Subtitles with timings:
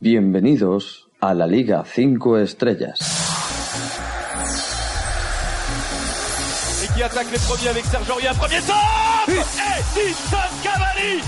[0.00, 3.00] Bienvenidos a la Liga 5 Estrellas.
[6.84, 8.28] Et qui attaque les premiers avec Serge Aurier.
[8.38, 11.20] Premier centre Et Edinson Cavani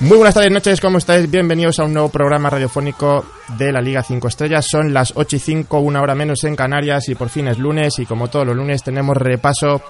[0.00, 1.30] Muy buenas tardes, noches, ¿cómo estáis?
[1.30, 3.24] Bienvenidos a un nuevo programa radiofónico
[3.56, 4.66] de la Liga 5 Estrellas.
[4.68, 8.00] Son las 8 y 5, una hora menos en Canarias y por fin es lunes
[8.00, 9.82] y como todos los lunes tenemos repaso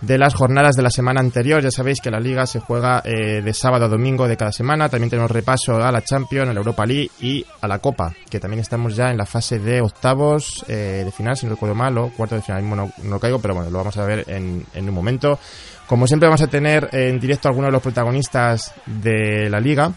[0.00, 1.62] de las jornadas de la semana anterior.
[1.62, 4.88] Ya sabéis que la Liga se juega eh, de sábado a domingo de cada semana.
[4.88, 8.40] También tenemos repaso a la Champions, a la Europa League y a la Copa, que
[8.40, 11.96] también estamos ya en la fase de octavos eh, de final, si no recuerdo mal,
[11.98, 12.68] o cuarto de final.
[12.68, 15.38] No, no caigo, pero bueno, lo vamos a ver en, en un momento.
[15.86, 19.92] Como siempre vamos a tener en directo a algunos de los protagonistas de la liga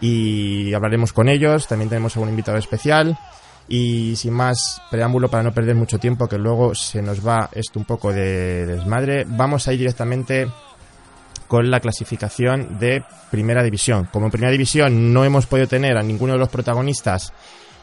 [0.00, 1.66] y hablaremos con ellos.
[1.68, 3.16] También tenemos algún invitado especial.
[3.72, 7.78] Y sin más preámbulo, para no perder mucho tiempo, que luego se nos va esto
[7.78, 10.48] un poco de desmadre, vamos a ir directamente
[11.46, 14.08] con la clasificación de Primera División.
[14.12, 17.32] Como en Primera División no hemos podido tener a ninguno de los protagonistas,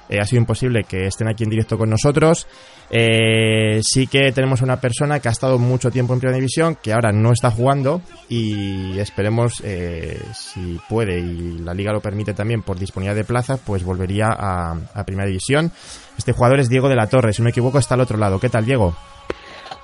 [0.10, 2.48] eh, ha sido imposible que estén aquí en directo con nosotros.
[2.90, 6.94] Eh, sí que tenemos una persona que ha estado mucho tiempo en Primera División, que
[6.94, 12.62] ahora no está jugando y esperemos, eh, si puede y la liga lo permite también
[12.62, 15.72] por disponibilidad de plazas, pues volvería a, a Primera División.
[16.18, 18.40] Este jugador es Diego de la Torre, si no me equivoco está al otro lado.
[18.40, 18.96] ¿Qué tal, Diego?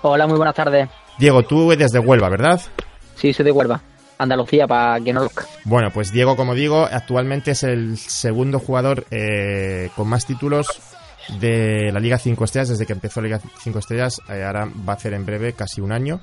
[0.02, 0.90] Hola, muy buenas tardes.
[1.18, 2.60] Diego, tú eres de Huelva, ¿verdad?
[3.16, 3.82] Sí, soy de Huelva,
[4.17, 5.00] Andalucía, para.
[5.66, 10.67] Bueno, pues Diego, como digo, actualmente es el segundo jugador eh, con más títulos
[11.39, 14.22] de la Liga 5 Estrellas desde que empezó la Liga 5 Estrellas.
[14.29, 16.22] eh, ahora va a hacer en breve casi un año.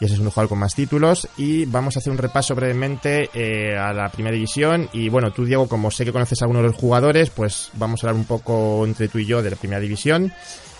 [0.00, 1.28] Y ese es un jugador con más títulos.
[1.36, 4.88] Y vamos a hacer un repaso brevemente eh, a la primera división.
[4.92, 8.02] Y bueno, tú, Diego, como sé que conoces a algunos de los jugadores, pues vamos
[8.02, 10.32] a hablar un poco entre tú y yo de la primera división.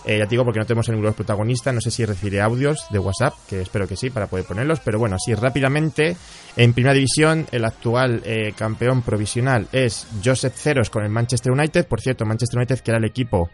[0.07, 2.05] Eh, ya te digo porque no tenemos a ninguno de los protagonistas, no sé si
[2.05, 6.15] recibiré audios de WhatsApp, que espero que sí, para poder ponerlos, pero bueno, así rápidamente,
[6.57, 11.87] en primera división, el actual eh, campeón provisional es Joseph Ceros con el Manchester United,
[11.87, 13.49] por cierto, Manchester United que era el equipo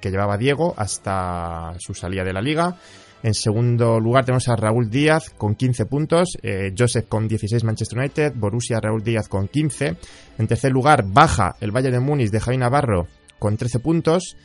[0.00, 2.76] que llevaba Diego hasta su salida de la liga.
[3.22, 7.98] En segundo lugar tenemos a Raúl Díaz con 15 puntos, eh, Joseph con 16 Manchester
[7.98, 9.96] United, Borussia Raúl Díaz con 15.
[10.38, 14.36] En tercer lugar baja el Bayern de Múnich de Javi Navarro con 13 puntos.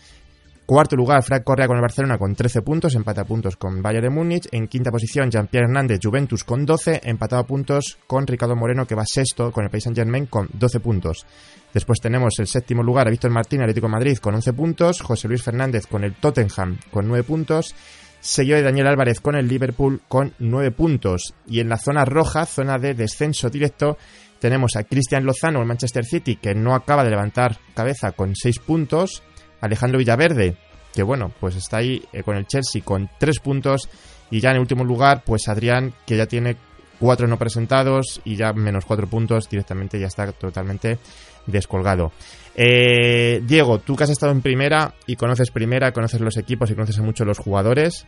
[0.65, 4.09] Cuarto lugar, Frank Correa con el Barcelona con 13 puntos, empata puntos con Bayern de
[4.09, 4.47] Múnich.
[4.53, 8.95] En quinta posición, Jean-Pierre Hernández, Juventus con 12, empatado a puntos con Ricardo Moreno, que
[8.95, 11.25] va sexto con el Paris Saint-Germain con 12 puntos.
[11.73, 15.43] Después tenemos el séptimo lugar a Víctor Martín, Atlético Madrid con 11 puntos, José Luis
[15.43, 17.75] Fernández con el Tottenham con 9 puntos,
[18.21, 21.33] sello de Daniel Álvarez con el Liverpool con 9 puntos.
[21.47, 23.97] Y en la zona roja, zona de descenso directo,
[24.39, 28.59] tenemos a Cristian Lozano, el Manchester City, que no acaba de levantar cabeza con 6
[28.59, 29.23] puntos,
[29.59, 30.55] Alejandro Villaverde,
[30.93, 33.89] que bueno, pues está ahí eh, con el Chelsea con 3 puntos,
[34.29, 36.55] y ya en el último lugar, pues Adrián, que ya tiene
[36.99, 40.97] 4 no presentados y ya menos 4 puntos, directamente ya está totalmente
[41.45, 42.11] descolgado.
[42.56, 46.75] Eh, Diego, tú que has estado en primera y conoces primera, conoces los equipos y
[46.75, 48.06] conoces a muchos los jugadores,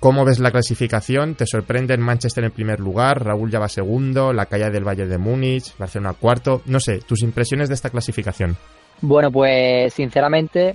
[0.00, 1.34] ¿cómo ves la clasificación?
[1.36, 3.24] ¿Te sorprende el Manchester en primer lugar?
[3.24, 6.62] Raúl ya va segundo, la calle del Valle de Múnich, Barcelona cuarto.
[6.66, 8.56] No sé, tus impresiones de esta clasificación.
[9.02, 10.74] Bueno, pues sinceramente,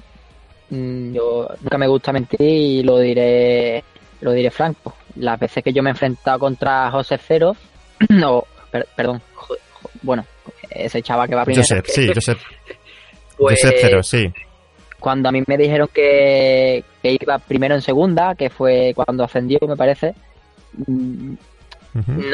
[0.69, 3.83] mm, yo nunca me gusta mentir y lo diré,
[4.21, 4.95] lo diré franco.
[5.17, 7.55] Las veces que yo me he enfrentado contra José Cero,
[8.25, 10.25] o, per- perdón, jo- jo- bueno,
[10.69, 11.61] ese chaval que va primero.
[11.67, 12.37] Josep, sí, Josep,
[13.37, 14.31] pues, Cero, sí.
[14.99, 19.59] cuando a mí me dijeron que, que iba primero en segunda, que fue cuando ascendió,
[19.67, 20.13] me parece,
[20.87, 21.37] no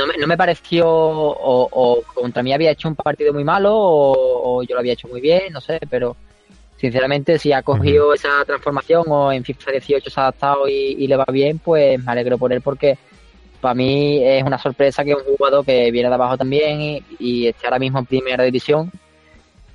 [0.07, 4.59] me, no me pareció o, o contra mí había hecho un partido muy malo o,
[4.59, 6.15] o yo lo había hecho muy bien, no sé, pero
[6.77, 11.07] sinceramente si ha cogido esa transformación o en FIFA 18 se ha adaptado y, y
[11.07, 12.97] le va bien, pues me alegro por él porque
[13.59, 17.47] para mí es una sorpresa que un jugador que viene de abajo también y, y
[17.47, 18.91] esté ahora mismo en primera división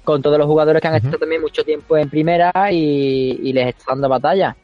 [0.04, 3.68] con todos los jugadores que han estado también mucho tiempo en primera y, y les
[3.68, 4.56] está dando batalla.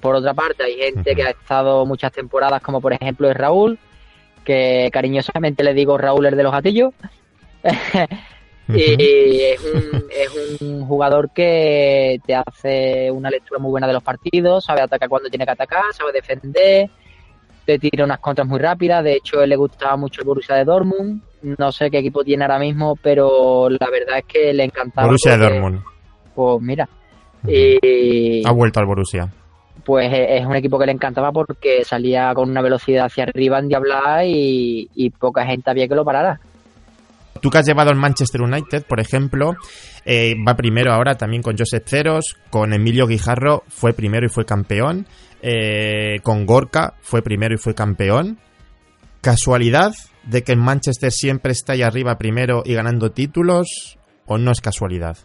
[0.00, 3.78] Por otra parte, hay gente que ha estado muchas temporadas, como por ejemplo es Raúl,
[4.44, 6.94] que cariñosamente le digo Raúl el de los gatillos.
[8.68, 14.02] y es un, es un jugador que te hace una lectura muy buena de los
[14.02, 16.88] partidos, sabe atacar cuando tiene que atacar, sabe defender,
[17.78, 19.04] te tira unas contras muy rápidas.
[19.04, 21.22] De hecho, a él le gustaba mucho el Borussia de Dortmund.
[21.58, 25.06] No sé qué equipo tiene ahora mismo, pero la verdad es que le encantaba.
[25.06, 25.80] Borussia porque- Dortmund.
[26.34, 26.88] pues mira.
[27.46, 29.28] Y, ha vuelto al Borussia.
[29.84, 33.68] Pues es un equipo que le encantaba porque salía con una velocidad hacia arriba en
[33.68, 36.38] Diabla y, y poca gente había que lo parara.
[37.40, 39.54] Tú que has llevado al Manchester United, por ejemplo,
[40.04, 44.44] eh, va primero ahora también con Josep Ceros, con Emilio Guijarro fue primero y fue
[44.44, 45.06] campeón,
[45.42, 48.38] eh, con Gorka fue primero y fue campeón.
[49.20, 49.92] ¿Casualidad
[50.24, 54.60] de que el Manchester siempre está ahí arriba primero y ganando títulos o no es
[54.60, 55.16] casualidad?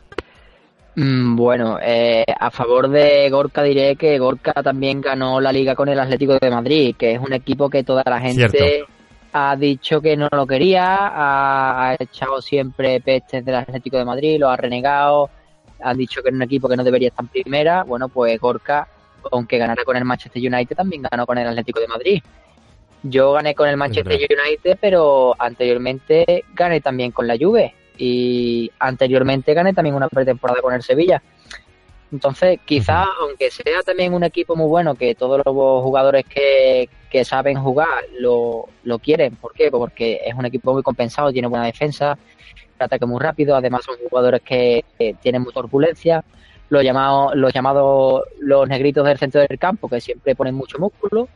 [0.95, 5.89] Mm, bueno, eh, a favor de Gorka diré que Gorka también ganó la liga con
[5.89, 8.85] el Atlético de Madrid, que es un equipo que toda la gente
[9.33, 14.49] ha dicho que no lo quería, ha, echado siempre pestes del Atlético de Madrid, lo
[14.49, 15.29] ha renegado,
[15.81, 17.83] han dicho que era un equipo que no debería estar en primera.
[17.83, 18.87] Bueno, pues Gorka,
[19.31, 22.23] aunque ganara con el Manchester United, también ganó con el Atlético de Madrid.
[23.03, 29.53] Yo gané con el Manchester United, pero anteriormente gané también con la Juve y anteriormente
[29.53, 31.21] gané también una pretemporada con el Sevilla.
[32.11, 36.89] Entonces, quizás, aunque sea también un equipo muy bueno, que todos los jugadores que,
[37.23, 39.37] saben jugar lo, lo quieren.
[39.37, 39.71] ¿Por qué?
[39.71, 42.17] Porque es un equipo muy compensado, tiene buena defensa,
[42.77, 44.83] ataque muy rápido, además son jugadores que,
[45.21, 46.23] tienen mucha turbulencia.
[46.69, 51.27] Los llamados, los llamados los negritos del centro del campo, que siempre ponen mucho músculo.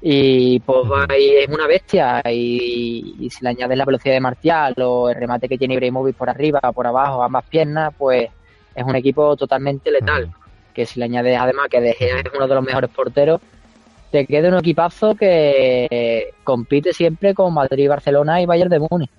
[0.00, 2.22] Y pues ahí es una bestia.
[2.30, 6.30] Y, si le añades la velocidad de Martial o el remate que tiene Ibrahimovic por
[6.30, 8.28] arriba, por abajo, ambas piernas, pues
[8.74, 10.32] es un equipo totalmente letal.
[10.72, 13.40] Que si le añades además que De Gea es uno de los mejores porteros,
[14.10, 19.10] te queda un equipazo que compite siempre con Madrid, Barcelona y Bayern de Múnich.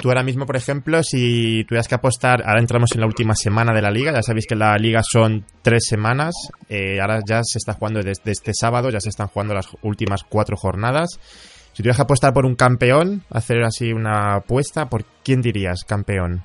[0.00, 3.74] Tú ahora mismo, por ejemplo, si tuvieras que apostar, ahora entramos en la última semana
[3.74, 6.34] de la liga, ya sabéis que la liga son tres semanas,
[6.70, 10.22] eh, ahora ya se está jugando desde este sábado, ya se están jugando las últimas
[10.24, 11.20] cuatro jornadas.
[11.72, 16.44] Si tuvieras que apostar por un campeón, hacer así una apuesta, ¿por quién dirías campeón?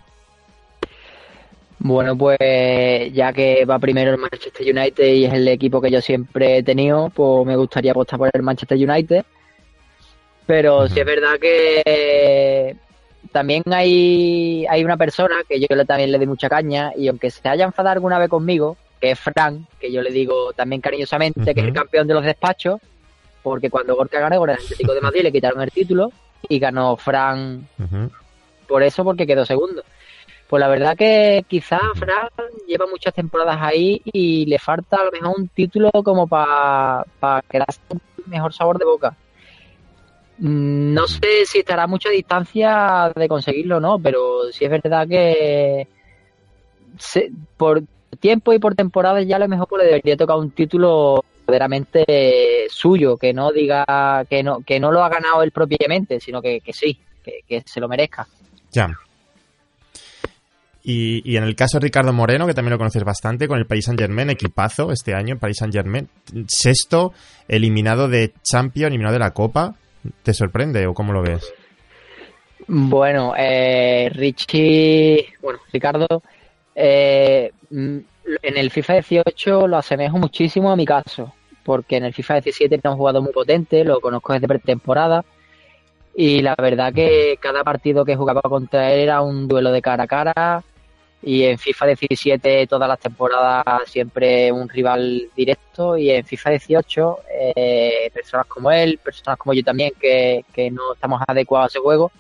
[1.79, 2.39] Bueno, pues
[3.13, 6.63] ya que va primero el Manchester United y es el equipo que yo siempre he
[6.63, 9.23] tenido, pues me gustaría apostar por el Manchester United.
[10.45, 12.75] Pero sí es verdad que
[13.35, 17.49] también hay, hay una persona que yo también le doy mucha caña y aunque se
[17.49, 21.59] haya enfadado alguna vez conmigo, que es Fran, que yo le digo también cariñosamente que
[21.59, 22.79] es el campeón de los despachos,
[23.43, 26.13] porque cuando Gorka ganó con el Atlético de Madrid le quitaron el título
[26.47, 27.67] y ganó Fran
[28.69, 29.83] por eso porque quedó segundo.
[30.47, 32.29] Pues la verdad que quizás Fran
[32.69, 37.41] lleva muchas temporadas ahí y le falta a lo mejor un título como para pa
[37.49, 39.17] quedarse un mejor sabor de boca.
[40.37, 45.07] No sé si estará a mucha distancia de conseguirlo o no, pero sí es verdad
[45.07, 45.87] que
[47.57, 47.83] por
[48.19, 52.65] tiempo y por temporada ya a lo mejor pues le debería tocar un título verdaderamente
[52.69, 56.61] suyo, que no diga que no que no lo ha ganado él propiamente, sino que,
[56.73, 58.27] sí, que, que se lo merezca.
[58.71, 58.89] Ya.
[60.87, 63.85] Y, en el caso de Ricardo Moreno, que también lo conoces bastante, con el Paris
[63.85, 66.07] Saint Germain, equipazo este año, Paris Saint Germain,
[66.47, 67.11] sexto,
[67.47, 69.73] eliminado de Champions, eliminado de la Copa.
[70.23, 71.53] ¿Te sorprende o cómo lo ves?
[72.67, 76.23] Bueno, eh, Richie, bueno, Ricardo,
[76.73, 77.97] eh, mm,
[78.41, 82.75] en el FIFA 18 lo asemejo muchísimo a mi caso, porque en el FIFA 17
[82.75, 85.23] era un jugador muy potente, lo conozco desde pretemporada
[86.15, 90.05] y la verdad que cada partido que jugaba contra él era un duelo de cara
[90.05, 90.63] a cara
[91.25, 95.97] y en FIFA 17 todas las temporadas siempre un rival directo.
[95.97, 97.19] Y en FIFA 18
[97.55, 102.11] eh, personas como él, personas como yo también que, no estamos adecuados a ese juego,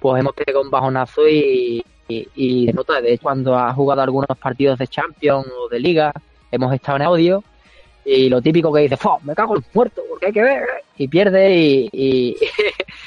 [0.00, 4.36] pues hemos pegado un bajonazo y, y, de nota, de hecho cuando ha jugado algunos
[4.38, 6.12] partidos de Champions o de Liga
[6.50, 7.44] hemos estado en audio.
[8.02, 10.64] Y lo típico que dice, me cago en muerto porque hay que ver
[10.96, 12.36] y pierde y, Y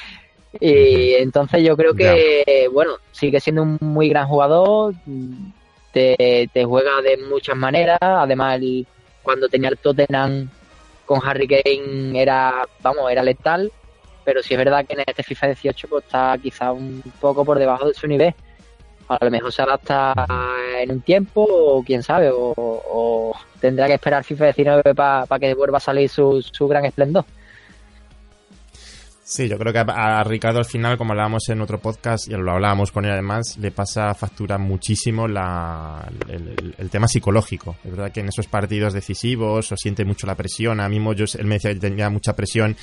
[0.60, 4.94] entonces yo creo que, bueno, sigue siendo un muy gran jugador,
[5.92, 8.60] te, te juega de muchas maneras, además
[9.22, 10.48] cuando tenía el Tottenham
[11.06, 13.70] con Harry Kane era, vamos, era letal,
[14.24, 17.58] pero sí es verdad que en este FIFA 18 pues está quizá un poco por
[17.58, 18.34] debajo de su nivel.
[19.08, 20.14] A lo mejor se adapta
[20.80, 25.78] en un tiempo o quién sabe, o, tendrá que esperar FIFA 19 para que vuelva
[25.78, 27.24] a salir su, su gran esplendor.
[29.34, 32.52] Sí, yo creo que a, Ricardo al final, como hablábamos en otro podcast, y lo
[32.52, 37.76] hablábamos con él además, le pasa factura muchísimo la, el, tema psicológico.
[37.82, 40.80] Es verdad que en esos partidos decisivos o siente mucho la presión.
[40.80, 42.76] A mí yo, él me decía que tenía mucha presión,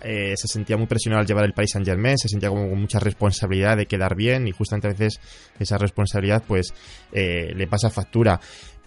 [0.00, 2.80] eh, se sentía muy presionado al llevar el país Saint Germain, se sentía como con
[2.80, 5.18] mucha responsabilidad de quedar bien y justamente a veces
[5.58, 6.72] esa responsabilidad pues
[7.10, 8.38] eh, le pasa factura.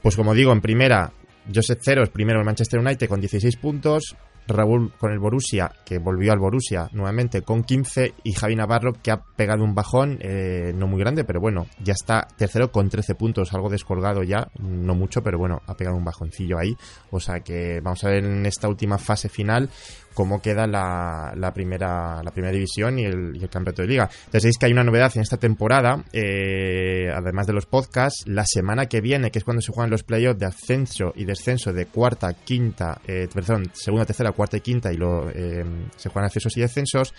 [0.02, 1.12] Pues como digo, en primera,
[1.54, 4.16] Joseph Ceros, primero el Manchester United con 16 puntos.
[4.50, 9.12] Raúl con el Borussia, que volvió al Borussia nuevamente con 15, y Javi Navarro, que
[9.12, 13.16] ha pegado un bajón, eh, no muy grande, pero bueno, ya está tercero con 13
[13.16, 16.76] puntos, algo descolgado ya, no mucho, pero bueno, ha pegado un bajoncillo ahí.
[17.12, 19.70] O sea que vamos a ver en esta última fase final
[20.20, 24.10] cómo queda la, la primera la primera división y el, campeonato de liga.
[24.26, 28.46] Entonces veis que hay una novedad en esta temporada, eh, además de los podcasts, la
[28.46, 31.86] semana que viene, que es cuando se juegan los playoffs de ascenso y descenso de
[31.86, 35.64] cuarta, quinta, eh, perdón, segunda, tercera, cuarta y quinta y lo, eh,
[35.96, 37.14] se juegan ascensos y descensos,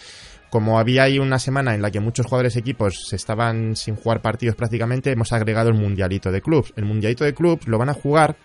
[0.50, 4.21] como había ahí una semana en la que muchos jugadores y equipos estaban sin jugar
[4.21, 6.75] partidos prácticamente, hemos agregado el mundialito de clubs.
[6.76, 8.37] El mundialito de clubs lo van a jugar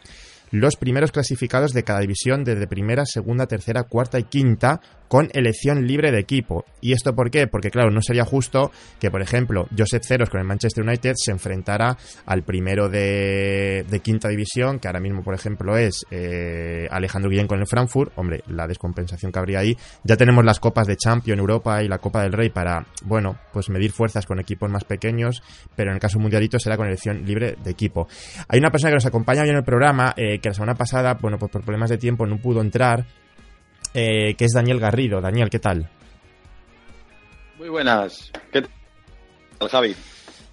[0.51, 5.85] los primeros clasificados de cada división desde primera, segunda, tercera, cuarta y quinta con elección
[5.85, 6.65] libre de equipo.
[6.81, 7.47] ¿Y esto por qué?
[7.47, 11.31] Porque claro, no sería justo que, por ejemplo, Joseph Ceros con el Manchester United se
[11.31, 17.47] enfrentara al primero de, quinta división, que ahora mismo, por ejemplo, es eh, Alejandro Guillén
[17.47, 18.11] con el Frankfurt.
[18.15, 19.77] Hombre, la descompensación que habría ahí.
[20.03, 23.69] Ya tenemos las copas de Champions Europa y la Copa del Rey para, bueno, pues
[23.69, 25.41] medir fuerzas con equipos más pequeños,
[25.75, 28.07] pero en el caso mundialito será con elección libre de equipo.
[28.47, 31.15] Hay una persona que nos acompaña hoy en el programa, eh, que la semana pasada,
[31.15, 33.05] bueno, pues por problemas de tiempo no pudo entrar,
[33.93, 35.21] eh, que es Daniel Garrido.
[35.21, 35.89] Daniel, ¿qué tal?
[37.57, 38.31] Muy buenas.
[38.51, 39.95] ¿Qué tal, Javi?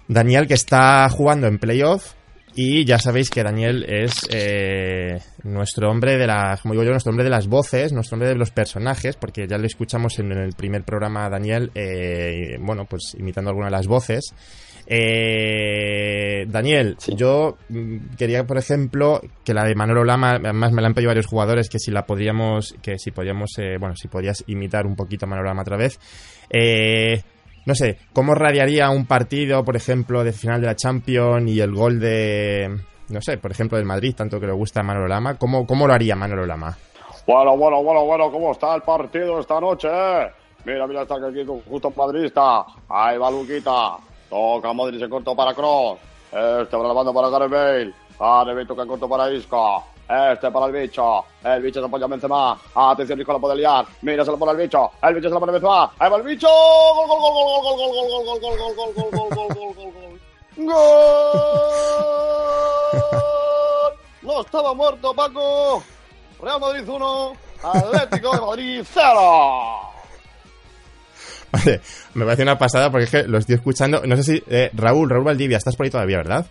[0.07, 2.13] Daniel, que está jugando en playoff.
[2.55, 7.09] Y ya sabéis que Daniel es eh, nuestro hombre de las, como digo yo, nuestro
[7.09, 10.53] hombre de las voces, nuestro hombre de los personajes, porque ya lo escuchamos en, el
[10.53, 14.35] primer programa a Daniel, eh, bueno, pues imitando alguna de las voces.
[14.87, 17.13] Eh, Daniel, sí.
[17.15, 21.09] yo mm, quería, por ejemplo, que la de Manolo Lama, además me la han pedido
[21.09, 24.95] varios jugadores, que si la podríamos, que si podíamos, eh, bueno, si podías imitar un
[24.95, 25.99] poquito a Manolo Lama otra vez.
[26.49, 27.21] Eh,
[27.65, 31.73] no sé, ¿cómo radiaría un partido, por ejemplo, de final de la Champions y el
[31.73, 32.77] gol de,
[33.09, 35.37] no sé, por ejemplo, del Madrid, tanto que le gusta a Manolo Lama?
[35.37, 36.77] ¿Cómo, cómo lo haría Manolo Lama?
[37.25, 39.87] Bueno, bueno, bueno, bueno, ¿cómo está el partido esta noche?
[40.65, 42.65] Mira, mira, está aquí justo madridista.
[42.89, 43.97] Ahí va Luquita.
[44.33, 45.99] Toca Modric en corto para Cross.
[46.31, 47.93] Este va levando para Gareth Bale.
[48.19, 49.83] Gareth toca en corto para Isco.
[50.09, 51.23] Este para el bicho.
[51.43, 52.59] El bicho se apoya a Benzema.
[52.73, 53.85] Atención, Nico lo puede liar.
[54.01, 54.89] Mira, se lo pone el bicho.
[55.03, 55.91] El bicho se lo pone Benzema.
[55.99, 56.47] Ahí va el bicho.
[56.47, 59.75] Gol, gol, gol, gol, gol, gol, gol, gol, gol, gol, gol, gol, gol, gol, gol,
[59.75, 60.17] gol, gol.
[60.55, 60.73] ¡Gol!
[64.23, 65.83] No estaba muerto, Paco.
[66.41, 67.33] Real Madrid 1.
[67.61, 69.92] Atlético de Madrid 0.
[71.53, 71.81] Vale,
[72.15, 74.01] me parece una pasada porque es que lo estoy escuchando.
[74.05, 74.43] No sé si.
[74.49, 76.45] Eh, Raúl, Raúl Valdivia, estás por ahí todavía, ¿verdad?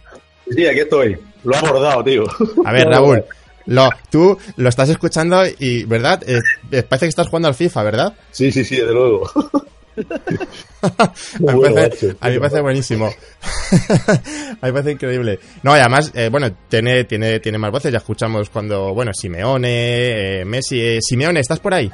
[0.48, 1.18] Sí, aquí estoy.
[1.42, 2.24] Lo ha abordado, tío.
[2.64, 3.24] A ver, Raúl.
[3.66, 6.20] Lo, tú lo estás escuchando y, ¿verdad?
[6.26, 6.40] Eh,
[6.82, 8.12] parece que estás jugando al FIFA, ¿verdad?
[8.32, 9.30] Sí, sí, sí, desde luego.
[10.82, 13.06] a, mí bueno, parece, a, mí me parece buenísimo.
[13.06, 15.38] a mí me parece increíble.
[15.62, 17.92] No, y además, eh, bueno, tiene, tiene, tiene más voces.
[17.92, 20.80] Ya escuchamos cuando, bueno, Simeone, eh, Messi.
[20.80, 21.88] Eh, Simeone, ¿estás por ahí?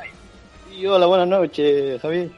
[0.70, 2.30] Sí, hola, buenas noches, Javier.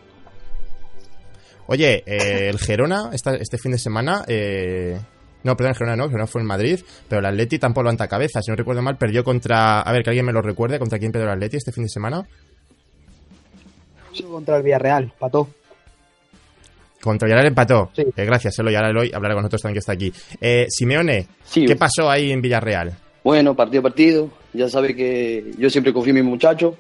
[1.72, 4.24] Oye, eh, el Gerona esta, este fin de semana.
[4.26, 4.98] Eh,
[5.44, 8.08] no, perdón, el Gerona no, el Gerona fue en Madrid, pero el Atleti tampoco levanta
[8.08, 8.42] cabeza.
[8.42, 9.80] Si no recuerdo mal, perdió contra.
[9.80, 11.88] A ver, que alguien me lo recuerde, ¿contra quién perdió el Atleti este fin de
[11.88, 12.26] semana?
[14.28, 15.48] Contra el Villarreal, pató.
[17.00, 17.92] Contra Villarreal empató.
[17.94, 18.02] Sí.
[18.02, 18.74] Eh, gracias, Eloy.
[18.74, 20.12] Ahora Eloy hablará con nosotros también que está aquí.
[20.40, 22.96] Eh, Simeone, sí, ¿qué pasó ahí en Villarreal?
[23.22, 24.28] Bueno, partido a partido.
[24.52, 26.76] Ya sabe que yo siempre confío en mi muchacho.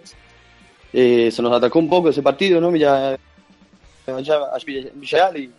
[0.92, 2.74] Eh, se nos atacó un poco ese partido, ¿no?
[2.74, 3.16] Ya
[4.10, 4.58] a
[4.94, 5.50] Villarreal y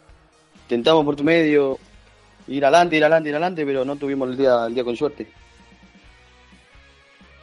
[0.63, 1.77] intentamos por tu medio
[2.47, 5.27] ir adelante, ir adelante, ir adelante, pero no tuvimos el día, el día con suerte.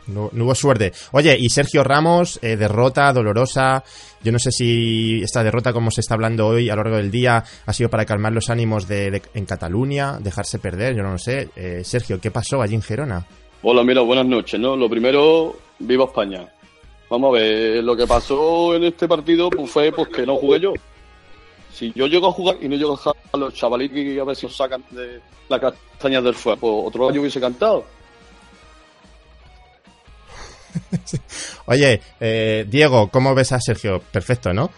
[0.08, 0.92] No, no, hubo suerte.
[1.12, 3.84] Oye, y Sergio Ramos, eh, derrota dolorosa.
[4.22, 7.10] Yo no sé si esta derrota, como se está hablando hoy a lo largo del
[7.10, 11.12] día, ha sido para calmar los ánimos de, de en Cataluña, dejarse perder, yo no
[11.12, 11.50] lo sé.
[11.54, 13.26] Eh, Sergio, ¿qué pasó allí en Gerona?
[13.62, 14.76] Hola, mira, buenas noches, ¿no?
[14.76, 16.48] Lo primero, viva España.
[17.10, 20.60] Vamos a ver, lo que pasó en este partido pues, fue pues, que no jugué
[20.60, 20.72] yo.
[21.72, 24.24] Si yo llego a jugar y no llego a dejar a los chavalitos y a
[24.24, 27.84] ver si os sacan de la castaña del fuego, pues otro año hubiese cantado.
[31.66, 34.00] Oye, eh, Diego, ¿cómo ves a Sergio?
[34.00, 34.70] Perfecto, ¿no?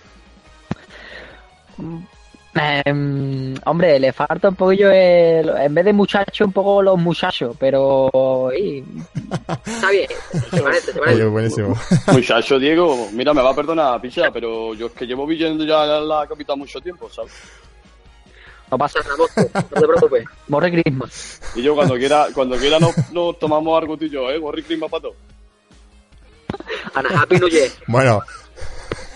[2.52, 7.54] Eh, hombre, le falta un poquillo el, en vez de muchacho, un poco los muchachos,
[7.58, 8.84] pero y,
[9.64, 10.08] está bien,
[10.50, 11.22] se parece, se parece.
[11.22, 11.78] Oye, buenísimo.
[12.12, 15.98] Muchacho, Diego, mira, me va a perdonar, picha, pero yo es que llevo viviendo ya
[15.98, 17.32] en la capital mucho tiempo, ¿sabes?
[18.68, 20.24] No pasa nada, no te preocupes.
[20.48, 21.40] Morri Christmas.
[21.54, 24.40] Y yo cuando quiera, cuando quiera nos, nos tomamos algo tú y yo, ¿eh?
[24.40, 25.16] Morri Christmas para todos.
[26.94, 27.70] Ana Happy New Year.
[27.86, 28.22] Bueno,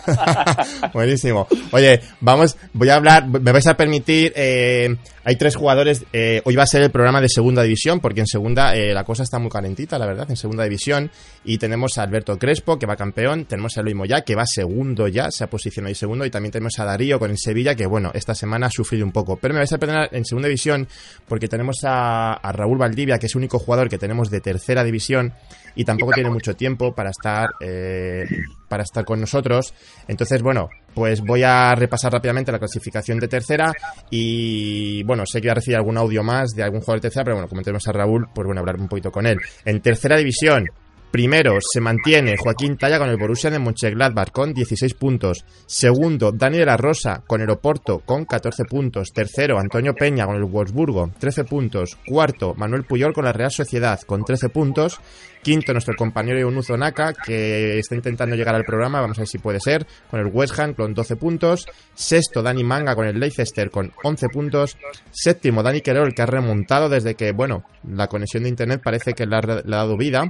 [0.92, 1.46] Buenísimo.
[1.72, 6.04] Oye, vamos, voy a hablar, me vais a permitir eh, hay tres jugadores.
[6.12, 9.04] Eh, hoy va a ser el programa de segunda división, porque en segunda eh, la
[9.04, 11.10] cosa está muy calentita, la verdad, en segunda división.
[11.44, 13.46] Y tenemos a Alberto Crespo, que va campeón.
[13.46, 16.26] Tenemos a Luis Moya, que va segundo ya, se ha posicionado ahí segundo.
[16.26, 19.12] Y también tenemos a Darío con el Sevilla, que bueno, esta semana ha sufrido un
[19.12, 19.36] poco.
[19.36, 20.86] Pero me vais a perdonar en segunda división,
[21.26, 24.84] porque tenemos a, a Raúl Valdivia, que es el único jugador que tenemos de tercera
[24.84, 25.32] división
[25.74, 28.24] y tampoco tiene mucho tiempo para estar eh,
[28.68, 29.74] para estar con nosotros.
[30.08, 33.72] Entonces, bueno, pues voy a repasar rápidamente la clasificación de tercera
[34.10, 37.24] y bueno, sé que voy a recibir algún audio más de algún jugador de tercera,
[37.24, 39.38] pero bueno, como tenemos a Raúl, pues bueno, hablar un poquito con él.
[39.64, 40.66] En tercera división,
[41.14, 45.44] Primero se mantiene Joaquín Talla con el Borussia de Mönchengladbach con 16 puntos.
[45.64, 49.12] Segundo, Dani de la Rosa con el Oporto con 14 puntos.
[49.12, 51.96] Tercero, Antonio Peña con el Wolfsburgo, 13 puntos.
[52.04, 55.00] Cuarto, Manuel Puyol con la Real Sociedad con 13 puntos.
[55.40, 59.38] Quinto, nuestro compañero Yonuzo Naka, que está intentando llegar al programa, vamos a ver si
[59.38, 61.68] puede ser, con el West Ham con 12 puntos.
[61.94, 64.76] Sexto, Dani Manga con el Leicester con 11 puntos.
[65.12, 69.26] Séptimo, Dani Querol, que ha remontado desde que, bueno, la conexión de internet parece que
[69.26, 70.28] le ha, le ha dado vida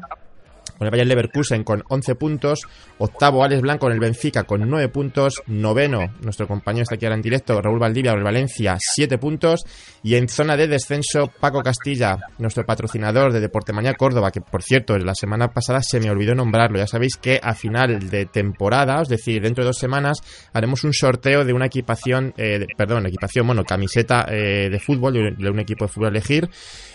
[0.79, 2.63] con el Bayern Leverkusen con 11 puntos,
[2.99, 7.17] octavo Alex Blanco en el Benfica con 9 puntos, noveno, nuestro compañero está aquí ahora
[7.17, 9.65] en directo, Raúl Valdivia con el Valencia, 7 puntos,
[10.03, 14.63] y en zona de descenso Paco Castilla, nuestro patrocinador de Deporte Mañana Córdoba, que por
[14.63, 19.01] cierto la semana pasada se me olvidó nombrarlo, ya sabéis que a final de temporada,
[19.03, 20.19] es decir, dentro de dos semanas,
[20.53, 25.51] haremos un sorteo de una equipación, eh, perdón, equipación, bueno, camiseta eh, de fútbol, de
[25.51, 26.49] un equipo de fútbol a elegir,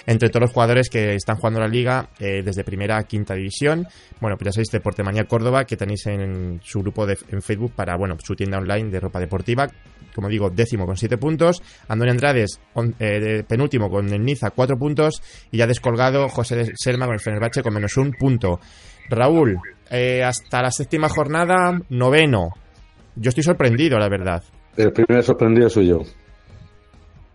[0.06, 3.69] entre todos los jugadores que están jugando la liga eh, desde primera a quinta división.
[4.20, 7.74] Bueno, pues ya sabéis, Deporte Mañana Córdoba, que tenéis en su grupo de, en Facebook
[7.76, 9.68] para, bueno, su tienda online de ropa deportiva.
[10.14, 11.62] Como digo, décimo con siete puntos.
[11.88, 15.22] Antonio Andrades, on, eh, penúltimo con el Niza, cuatro puntos.
[15.52, 18.60] Y ya descolgado José Selma con el Fenerbahce con menos un punto.
[19.10, 19.60] Raúl,
[19.90, 22.50] eh, hasta la séptima jornada, noveno.
[23.16, 24.44] Yo estoy sorprendido, la verdad.
[24.78, 26.04] El primer sorprendido soy yo.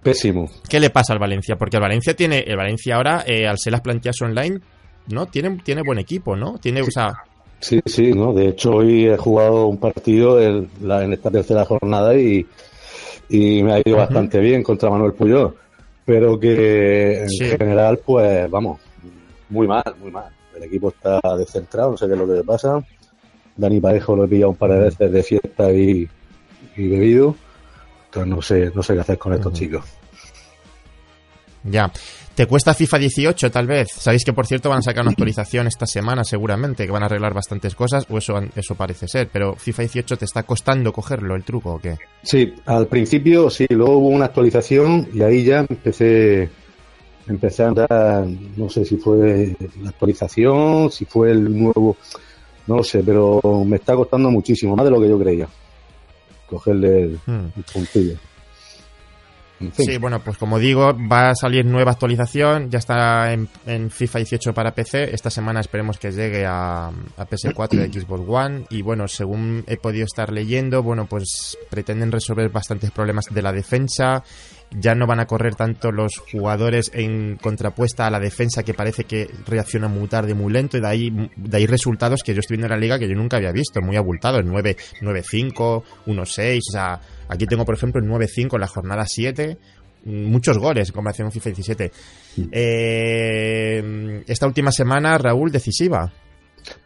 [0.03, 0.51] Pésimo.
[0.69, 1.57] ¿Qué le pasa al Valencia?
[1.57, 4.61] Porque el Valencia tiene, el Valencia ahora, eh, al ser las plantillas online,
[5.09, 5.27] ¿no?
[5.27, 6.59] Tiene, tiene buen equipo, ¿no?
[6.59, 7.13] Tiene, o sea,
[7.61, 8.35] Sí, sí, ¿no?
[8.35, 12.47] De hecho, hoy he jugado un partido en, la, en esta tercera jornada y,
[13.31, 15.55] y me ha ido bastante bien contra Manuel Puyol.
[16.05, 17.45] Pero que en Sí.
[17.47, 18.81] general, pues vamos,
[19.49, 20.31] muy mal, muy mal.
[20.55, 22.85] El equipo está descentrado, no sé qué es lo que le pasa.
[23.57, 26.07] Dani Parejo lo he pillado un par de veces de fiesta y,
[26.77, 27.35] y bebido.
[28.07, 29.85] Entonces no sé, no sé qué hacer con estos chicos.
[31.65, 31.91] Ya.
[32.35, 33.89] ¿Te cuesta FIFA 18 tal vez?
[33.93, 37.07] Sabéis que por cierto van a sacar una actualización esta semana seguramente, que van a
[37.07, 41.37] arreglar bastantes cosas, o eso, eso parece ser, pero FIFA 18 te está costando cogerlo
[41.37, 41.97] el truco o qué?
[42.23, 46.51] Sí, al principio sí, luego hubo una actualización y ahí ya empecé
[47.27, 51.97] empecé a andar, no sé si fue la actualización, si fue el nuevo,
[52.67, 55.49] no lo sé, pero me está costando muchísimo, más de lo que yo creía,
[56.47, 57.47] cogerle el, Hmm.
[57.57, 58.15] el puntillo.
[59.73, 64.19] Sí, bueno, pues como digo, va a salir nueva actualización, ya está en, en FIFA
[64.19, 68.83] 18 para PC, esta semana esperemos que llegue a, a PS4 y Xbox One, y
[68.83, 74.25] bueno, según he podido estar leyendo, bueno, pues pretenden resolver bastantes problemas de la defensa,
[74.71, 79.05] ya no van a correr tanto los jugadores en contrapuesta a la defensa que parece
[79.05, 82.57] que reacciona muy tarde, muy lento, y de ahí, de ahí resultados que yo estoy
[82.57, 86.73] viendo en la liga que yo nunca había visto, muy abultados, 9, 9-5, 1-6, o
[86.73, 89.59] sea, aquí tengo por ejemplo el 9-5 en la jornada 7,
[90.05, 91.93] muchos goles en comparación con FIFA 17.
[92.53, 96.13] Eh, esta última semana, Raúl, decisiva.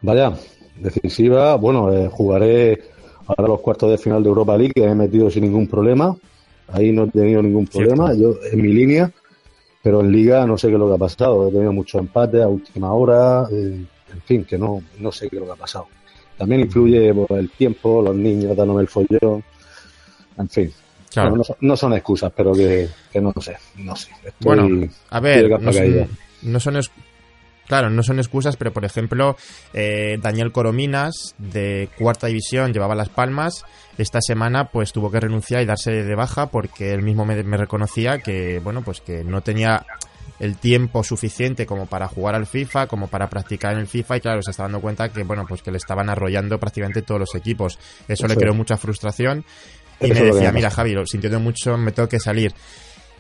[0.03, 0.33] Vaya,
[0.81, 2.79] decisiva, bueno, eh, jugaré
[3.27, 6.17] ahora los cuartos de final de Europa League, que he metido sin ningún problema,
[6.69, 9.11] ahí no he tenido ningún problema, yo en mi línea,
[9.83, 12.43] pero en liga no sé qué es lo que ha pasado, he tenido muchos empates
[12.43, 15.57] a última hora, eh, en fin, que no, no sé qué es lo que ha
[15.57, 15.87] pasado.
[16.37, 19.43] También influye por el tiempo, los niños dándome el follón,
[20.39, 20.73] en fin.
[21.11, 21.31] Claro.
[21.31, 24.11] No, no son- no son excusas, pero que, que no sé, no sé.
[24.25, 26.09] Estoy- Bueno, a ver, no son,
[26.43, 26.91] no son es-
[27.67, 29.37] claro, no son excusas, pero por ejemplo,
[29.73, 33.65] eh, Daniel Corominas de cuarta división llevaba las palmas.
[33.97, 37.57] Esta semana, pues tuvo que renunciar y darse de baja porque él mismo me, me
[37.57, 39.85] reconocía que, bueno, pues que no tenía
[40.41, 44.21] el tiempo suficiente como para jugar al FIFA, como para practicar en el FIFA y
[44.21, 47.35] claro, se está dando cuenta que, bueno, pues que le estaban arrollando prácticamente todos los
[47.35, 47.77] equipos.
[48.07, 49.45] Eso, le creó mucha frustración
[50.01, 50.77] y me decía, me mira pasa".
[50.83, 52.53] Javi, lo sintiendo mucho, me tengo que salir.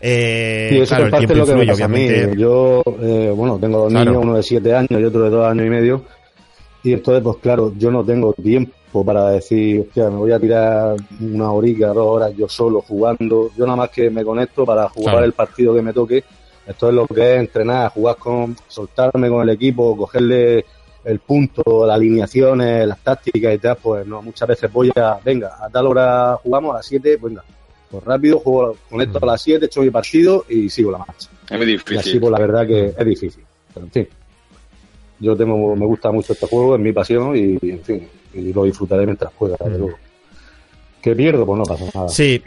[0.00, 2.06] Eh, Sí, eso claro, el parte tiempo es lo que me influye, pasa a mí.
[2.08, 2.40] obviamente.
[2.40, 4.10] Yo, eh, bueno, tengo dos Claro.
[4.10, 6.02] niños, uno de siete años y otro de dos años y medio.
[6.84, 10.94] Y entonces, pues claro, yo no tengo tiempo para decir, hostia, me voy a tirar
[11.20, 13.50] una horica, dos horas yo solo jugando.
[13.56, 15.26] Yo nada más que me conecto para jugar Claro.
[15.26, 16.22] el partido que me toque.
[16.66, 20.64] Esto es lo que es entrenar, jugar con, soltarme con el equipo, cogerle
[21.08, 25.56] el punto, las alineaciones, las tácticas y tal, pues no, muchas veces voy a, venga,
[25.60, 27.42] a tal hora jugamos, a las 7, venga,
[27.90, 31.28] Pues rápido, juego, conecto a las 7, echo mi partido y sigo la marcha.
[31.48, 32.20] Es muy Y así, difícil.
[32.20, 33.42] pues la verdad que es difícil.
[33.72, 34.08] Pero en fin,
[35.20, 38.64] yo tengo, me gusta mucho este juego, es mi pasión y, en fin, y lo
[38.64, 39.96] disfrutaré mientras pueda, desde luego.
[41.00, 42.08] Que pierdo, pues no pasa nada.
[42.08, 42.42] Sí.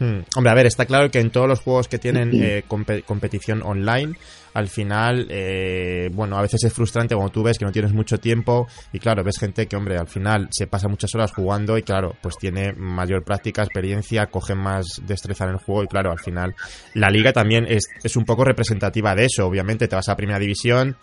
[0.00, 0.20] Hmm.
[0.34, 3.62] Hombre, a ver, está claro que en todos los juegos que tienen eh, compe- competición
[3.62, 4.14] online,
[4.54, 8.18] al final, eh, bueno, a veces es frustrante cuando tú ves que no tienes mucho
[8.18, 11.82] tiempo y claro, ves gente que, hombre, al final se pasa muchas horas jugando y
[11.82, 16.18] claro, pues tiene mayor práctica, experiencia, coge más destreza en el juego y claro, al
[16.18, 16.54] final
[16.94, 20.38] la liga también es, es un poco representativa de eso, obviamente te vas a primera
[20.38, 20.96] división,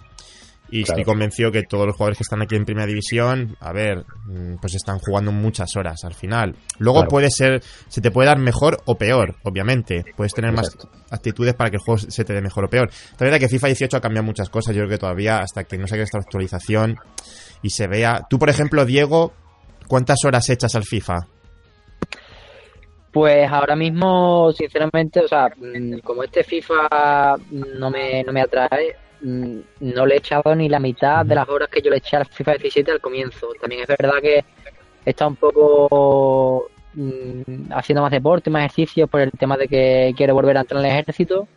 [0.69, 0.99] y Claro.
[0.99, 4.56] estoy convencido que todos los jugadores que están aquí en primera división, a ver, mm,
[4.60, 6.56] pues están jugando muchas horas al final.
[6.80, 7.10] Luego Claro.
[7.10, 10.03] puede ser, se te puede dar mejor o peor, obviamente.
[10.15, 10.89] Puedes tener Exacto.
[10.91, 12.89] más actitudes para que el juego se te dé mejor o peor.
[13.19, 14.75] La verdad que FIFA 18 ha cambiado muchas cosas.
[14.75, 16.97] Yo creo que todavía, hasta que no saque esta actualización
[17.62, 18.21] y se vea.
[18.30, 19.34] Tú, por ejemplo, Diego,
[19.88, 21.27] ¿cuántas horas echas al FIFA?
[23.12, 28.95] Pues ahora mismo, sinceramente, o sea, mm, como este FIFA no me, no me atrae,
[29.21, 32.25] no le he echado ni la mitad de las horas que yo le eché al
[32.25, 33.47] FIFA 17 al comienzo.
[33.60, 34.43] También es verdad que
[35.06, 40.34] está un poco mm, haciendo más deporte, más ejercicio por el tema de que quiero
[40.34, 41.47] volver a entrar en el ejército.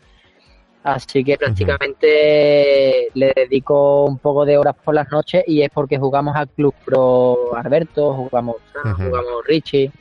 [0.82, 5.98] Así que prácticamente le dedico un poco de horas por las noches y es porque
[5.98, 8.56] jugamos al Club Pro Alberto, jugamos
[8.96, 9.92] jugamos Richie,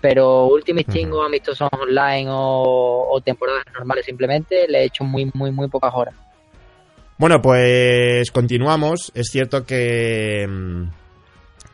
[0.00, 1.18] pero Ultimate Team Ujú.
[1.18, 5.92] o amistosos online o, o temporadas normales simplemente le he hecho muy, muy, muy pocas
[5.94, 6.14] horas.
[7.16, 9.12] Bueno, pues continuamos.
[9.14, 10.90] Es cierto que mm,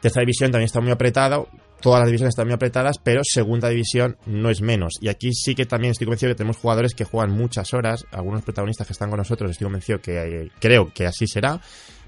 [0.03, 1.43] tercera división también está muy apretada.
[1.81, 4.99] Todas las divisiones están muy apretadas, pero segunda división no es menos.
[5.01, 8.05] Y aquí sí que también estoy convencido que tenemos jugadores que juegan muchas horas.
[8.11, 11.59] Algunos protagonistas que están con nosotros, estoy convencido que eh, creo que así será.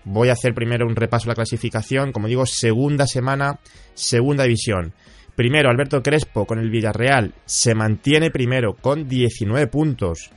[0.05, 2.13] Voy a hacer primero un repaso de la clasificación.
[2.13, 3.61] Como digo, segunda semana,
[3.95, 4.93] segunda división.
[5.35, 10.31] Primero, Alberto Crespo con el Villarreal se mantiene primero con 19 puntos.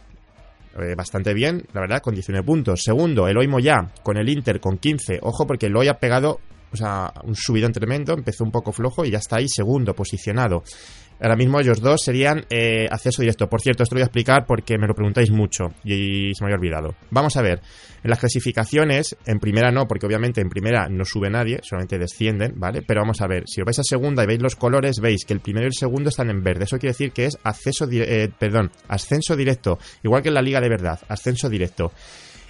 [0.77, 2.81] Eh, bastante bien, la verdad, con 19 puntos.
[2.83, 5.19] Segundo, Eloy Moyá con el Inter con 15.
[5.21, 6.39] Ojo, porque Eloy ha pegado
[6.75, 10.63] o sea, un subidón tremendo, empezó un poco flojo y ya está ahí segundo posicionado.
[11.21, 13.47] Ahora mismo ellos dos serían eh, acceso directo.
[13.47, 16.47] Por cierto, esto lo voy a explicar porque me lo preguntáis mucho y se me
[16.47, 16.95] había olvidado.
[17.09, 17.61] Vamos a ver,
[18.03, 22.53] en las clasificaciones, en primera no, porque obviamente en primera no sube nadie, solamente descienden,
[22.57, 22.81] ¿vale?
[22.81, 25.33] Pero vamos a ver, si os vais a segunda y veis los colores, veis que
[25.33, 26.65] el primero y el segundo están en verde.
[26.65, 30.59] Eso quiere decir que es acceso, eh, perdón, ascenso directo, igual que en la liga
[30.59, 31.91] de verdad, ascenso directo.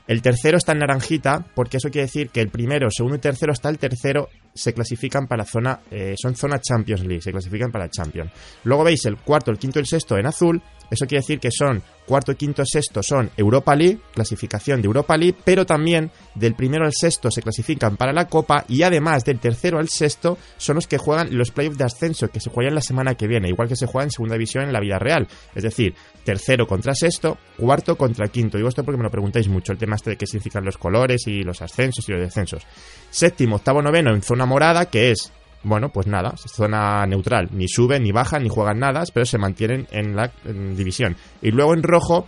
[0.08, 3.52] El tercero está en naranjita, porque eso quiere decir que el primero, segundo y tercero,
[3.52, 7.90] hasta el tercero, se clasifican para zona, eh, son zona Champions League, se clasifican para
[7.90, 8.32] Champions.
[8.64, 11.52] Luego veis el cuarto, el quinto y el sexto en azul, eso quiere decir que
[11.52, 16.86] son cuarto, quinto, sexto son Europa League, clasificación de Europa League, pero también del primero
[16.86, 20.88] al sexto se clasifican para la Copa y además del tercero al sexto son los
[20.88, 23.76] que juegan los playoffs de ascenso que se juegan la semana que viene, igual que
[23.76, 25.28] se juega en segunda división en la vida real.
[25.56, 28.58] Es decir, tercero contra sexto, cuarto contra quinto.
[28.58, 31.28] Digo esto porque me lo preguntáis mucho, el tema este de qué significan los colores
[31.28, 32.64] y los ascensos y los descensos.
[33.10, 35.32] Séptimo, octavo, noveno en zona morada, que es
[35.66, 37.50] bueno, pues nada, zona neutral.
[37.52, 41.18] Ni suben, ni bajan, ni juegan nada, pero se mantienen en la división.
[41.42, 42.28] Y luego en rojo,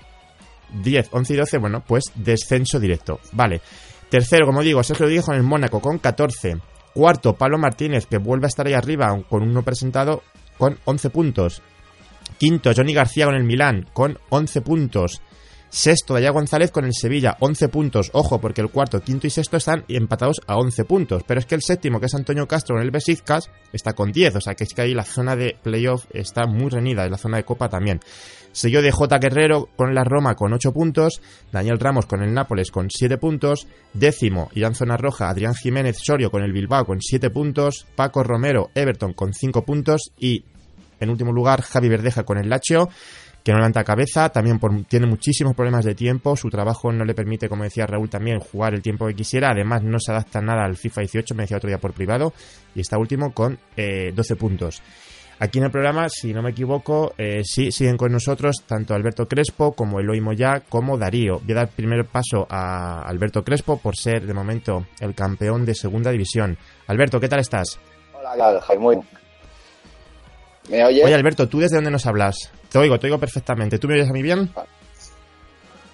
[0.83, 3.19] 10, 11 y 12, bueno, pues descenso directo.
[3.33, 3.61] Vale.
[4.09, 6.57] Tercero, como digo, Sergio Díaz con el Mónaco con 14.
[6.93, 10.23] Cuarto, Pablo Martínez, que vuelve a estar ahí arriba con uno presentado
[10.57, 11.61] con 11 puntos.
[12.37, 15.21] Quinto, Johnny García con el Milán con 11 puntos.
[15.69, 18.09] Sexto, Daya González con el Sevilla, 11 puntos.
[18.13, 21.23] Ojo, porque el cuarto, quinto y sexto están empatados a 11 puntos.
[21.27, 24.37] Pero es que el séptimo, que es Antonio Castro con el Besiktas, está con 10.
[24.37, 27.17] O sea que es que ahí la zona de playoff está muy reñida y la
[27.17, 27.99] zona de copa también.
[28.53, 29.19] Sello de J.
[29.19, 31.21] Guerrero con la Roma con 8 puntos.
[31.51, 33.67] Daniel Ramos con el Nápoles con 7 puntos.
[33.93, 37.85] Décimo, Irán Zona Roja, Adrián Jiménez Sorio con el Bilbao con 7 puntos.
[37.95, 40.11] Paco Romero, Everton con 5 puntos.
[40.17, 40.43] Y
[40.99, 42.89] en último lugar, Javi Verdeja con el Lazio
[43.47, 47.13] que no levanta cabeza, también por- tiene muchísimos problemas de tiempo, su trabajo no le
[47.13, 50.65] permite, como decía Raúl también, jugar el tiempo que quisiera, además no se adapta nada
[50.65, 52.33] al FIFA 18, me decía otro día por privado,
[52.75, 54.81] y está último con eh, 12 puntos.
[55.39, 59.29] Aquí en el programa, si no me equivoco, eh, sí siguen con nosotros tanto Alberto
[59.29, 61.39] Crespo como Eloy Moyá como Darío.
[61.39, 65.73] Voy a dar primer paso a Alberto Crespo por ser de momento el campeón de
[65.73, 66.57] segunda división.
[66.87, 67.79] Alberto, ¿qué tal estás?
[68.13, 69.01] Hola, ¿qué tal, Jaime?
[70.69, 71.05] ¿Me oyes?
[71.05, 72.35] Oye Alberto, ¿tú desde dónde nos hablas?
[72.69, 73.79] Te oigo, te oigo perfectamente.
[73.79, 74.51] ¿Tú me oyes a mí bien?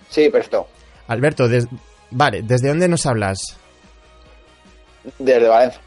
[0.10, 0.68] Sí, perfecto.
[1.08, 1.68] Alberto, des-
[2.12, 3.40] vale, ¿desde dónde nos hablas?
[5.20, 5.82] Desde Valencia.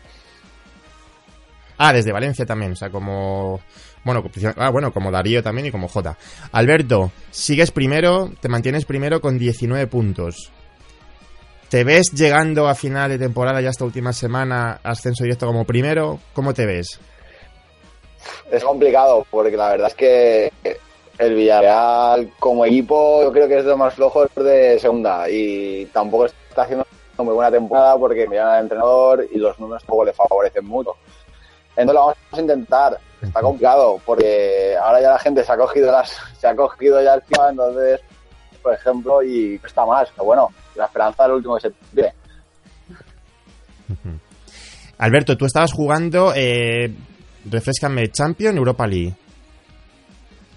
[1.79, 3.61] Ah, desde Valencia también, o sea, como...
[4.05, 6.17] Bueno, como- ah, bueno, como Darío también y como J.
[6.53, 10.51] Alberto, sigues primero, te mantienes primero con 19 puntos.
[11.69, 16.21] ¿Te ves llegando a final de temporada ya esta última semana, ascenso directo como primero?
[16.33, 17.01] ¿Cómo te ves?
[18.51, 20.53] Es complicado porque la verdad es que
[21.19, 25.87] el Villarreal como equipo yo creo que es de los más flojos de segunda y
[25.87, 26.87] tampoco está haciendo
[27.19, 30.95] muy buena temporada porque miran al entrenador y los números tampoco le favorecen mucho.
[31.71, 32.99] Entonces lo vamos a intentar.
[33.23, 37.15] Está complicado porque ahora ya la gente se ha cogido las, se ha cogido ya
[37.15, 38.01] el FIFA, entonces,
[38.63, 40.09] por ejemplo, y está más.
[40.11, 42.13] Pero bueno, la esperanza es lo último que se pide.
[44.99, 46.91] Alberto, tú estabas jugando, eh,
[47.51, 49.15] refrescame, Champion, Europa League.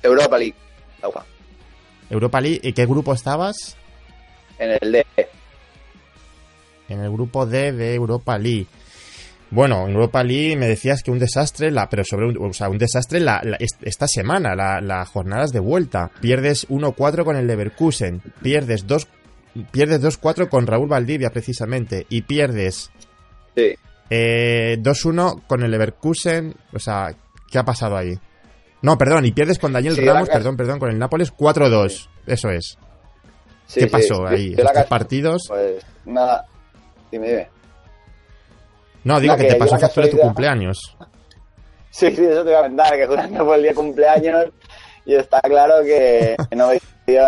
[0.03, 0.55] Europa League.
[1.01, 1.25] Agua.
[2.09, 3.77] Europa League, ¿y qué grupo estabas?
[4.57, 5.05] En el D.
[6.89, 8.67] En el grupo D de Europa League.
[9.51, 12.69] Bueno, en Europa League me decías que un desastre, la, pero sobre un, o sea,
[12.69, 16.11] un desastre la, la- est- esta semana, las la jornadas de vuelta.
[16.21, 19.07] Pierdes 1-4 con el Leverkusen, pierdes 2
[19.71, 22.91] pierdes 2-4 con Raúl Valdivia precisamente y pierdes
[23.55, 23.75] Sí.
[24.09, 27.13] Eh, 2-1 con el Leverkusen, o sea,
[27.51, 28.17] ¿qué ha pasado ahí?
[28.81, 32.07] No, perdón, y pierdes con Daniel Sí, la Ramos, perdón, perdón, con el Nápoles 4-2.
[32.25, 32.77] Eso es.
[33.65, 33.91] Sí, ¿Qué sí.
[33.91, 34.51] pasó Yo- ahí?
[34.51, 35.43] yo la Estos cas- partidos.
[35.47, 36.45] Pues nada.
[37.11, 37.49] Dime, dime.
[39.03, 40.95] No, digo la que que te yo pasó la factura de tu cumpleaños.
[41.91, 44.45] Sí, sí, eso te iba a comentar, que justo fue el día de cumpleaños
[45.05, 46.69] y está claro que no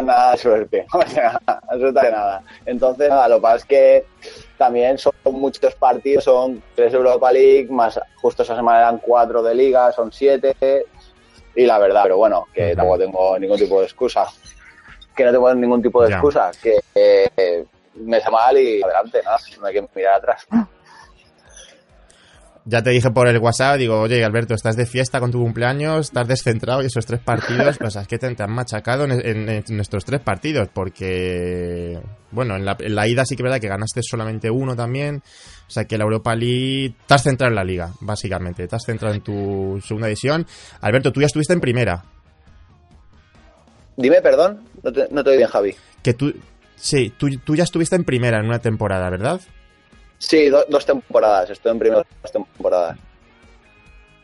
[0.02, 0.86] nada de suerte.
[0.94, 2.44] O sea, absolutamente nada.
[2.66, 4.06] Entonces, nada, lo que pasa es que
[4.58, 9.56] también son muchos partidos, son tres Europa League, más justo esa semana eran cuatro de
[9.56, 10.56] Liga, son siete.
[11.56, 14.26] Y la verdad, pero bueno, que tampoco tengo ningún tipo de excusa.
[15.16, 16.16] Que no tengo ningún tipo de Ya.
[16.16, 16.52] excusa.
[16.62, 17.66] Que eh,
[17.96, 20.48] me hace mal y adelante, nada, no hay que mirar atrás.
[22.64, 26.08] Ya te dije por el WhatsApp, digo, oye, Alberto, estás de fiesta con tu cumpleaños,
[26.08, 29.14] estás descentrado y esos tres partidos, o sea, es que te, te han machacado en,
[29.14, 33.46] en- en nuestros tres partidos, porque, bueno, en la, en la ida sí que es
[33.46, 35.24] verdad que ganaste solamente uno también,
[35.68, 39.16] o sea, que la Europa League, has centrado en la liga, básicamente, te has centrado
[39.16, 40.46] en tu segunda división.
[40.82, 42.04] Alberto, tú ya estuviste en primera,
[43.98, 45.76] Dime, perdón, no te, no te oí bien, Javi.
[46.02, 46.34] que tú,
[46.76, 49.42] sí, tú, tú ya estuviste en primera en una temporada, ¿verdad?
[50.22, 52.98] Sí, do- dos temporadas, estoy en primero dos temporadas.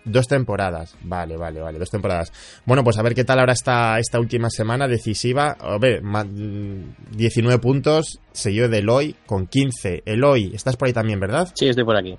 [0.06, 2.32] Dos temporadas, vale, vale, vale, dos temporadas.
[2.66, 5.58] Bueno, pues a ver qué tal ahora esta, esta última semana decisiva.
[5.60, 10.04] A ver, ma- mm, 19 puntos, seguido de Eloy con 15.
[10.06, 11.50] Eloy, estás por ahí también, ¿verdad?
[11.56, 12.18] Sí, estoy por aquí.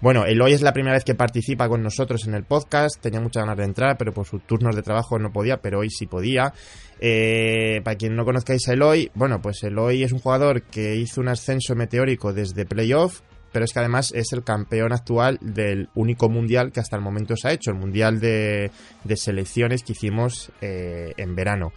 [0.00, 3.00] Bueno, Eloy es la primera vez que participa con nosotros en el podcast.
[3.00, 5.90] Tenía muchas ganas de entrar, pero por sus turnos de trabajo no podía, pero hoy
[5.90, 6.52] sí podía.
[7.00, 11.20] Eh, para quien no conozcáis a Eloy, bueno, pues Eloy es un jugador que hizo
[11.20, 16.28] un ascenso meteórico desde playoff, pero es que además es el campeón actual del único
[16.28, 18.70] mundial que hasta el momento se ha hecho, el mundial de,
[19.02, 21.72] de selecciones que hicimos eh, en verano.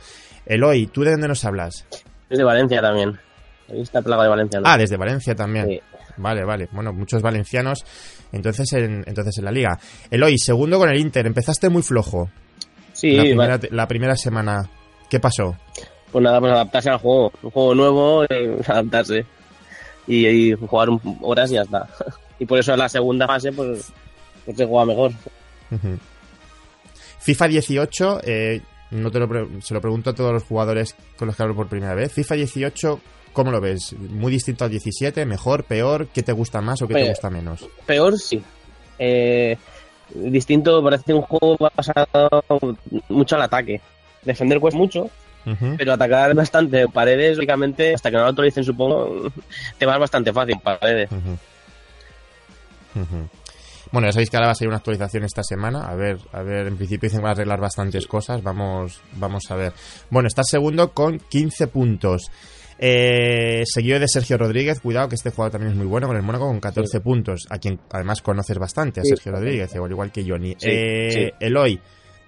[0.46, 1.88] Eloy, ¿tú de dónde nos hablas?
[2.30, 3.20] Es de Valencia también.
[3.68, 4.60] Ahí está plaga de Valencia.
[4.60, 4.68] ¿no?
[4.68, 5.68] Ah, desde Valencia también.
[5.68, 5.82] Sí.
[6.18, 6.68] Vale, vale.
[6.72, 7.84] Bueno, muchos valencianos
[8.32, 9.80] entonces en, entonces en la liga.
[10.10, 11.26] Eloy, segundo con el Inter.
[11.26, 12.30] Empezaste muy flojo.
[12.94, 14.70] Sí, la, primera, la primera semana.
[15.10, 15.56] ¿Qué pasó?
[16.12, 17.32] pues nada, pues adaptarse al juego.
[17.42, 19.26] Un juego nuevo, eh, adaptarse.
[20.08, 20.90] Y, y jugar
[21.22, 21.88] horas y ya está.
[22.40, 23.94] Y por eso en la segunda fase, pues,
[24.46, 25.12] pues se juega mejor.
[27.20, 31.38] FIFA 18, eh, no te lo se lo pregunto a todos los jugadores con los
[31.38, 32.12] que hablo por primera vez.
[32.12, 33.00] FIFA 18,
[33.34, 33.94] ¿cómo lo ves?
[33.98, 35.26] ¿Muy distinto al 17?
[35.26, 35.64] ¿Mejor?
[35.64, 36.08] ¿Peor?
[36.08, 37.68] ¿Qué te gusta más o qué te gusta menos?
[37.86, 38.42] Peor, sí.
[39.00, 39.58] Eh,
[40.14, 42.44] distinto, parece un juego basado
[43.10, 43.82] mucho al ataque.
[44.24, 45.10] Defender cuesta mucho,
[45.78, 49.32] pero atacar bastante paredes, lógicamente, hasta que no lo autoricen, supongo,
[49.78, 51.10] te vas bastante fácil paredes.
[53.92, 55.86] Bueno, ya sabéis que ahora va a ser una actualización esta semana.
[55.86, 58.42] A ver, a ver, en principio dicen que va a arreglar bastantes cosas.
[58.42, 59.74] Vamos, vamos a ver.
[60.10, 62.32] Bueno, está segundo con 15 puntos.
[62.84, 66.24] Eh, seguido de Sergio Rodríguez, cuidado que este jugador también es muy bueno con el
[66.24, 69.10] Mónaco con 14 puntos, a quien además conoces bastante, a Sí.
[69.12, 70.56] Sergio Rodríguez, igual, igual que Johnny.
[70.58, 71.32] Sí, Eh.
[71.40, 71.80] Eloy,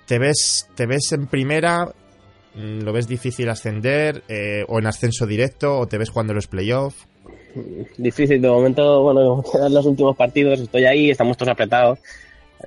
[0.05, 1.85] ¿te ves, ¿te ves en primera?
[2.53, 4.21] Mm, ¿Lo ves difícil ascender?
[4.27, 5.79] Eh, ¿O en ascenso directo?
[5.79, 7.07] ¿O te ves jugando los playoffs?
[7.97, 11.97] Difícil de momento, bueno, quedan los últimos partidos, estoy ahí, estamos todos apretados.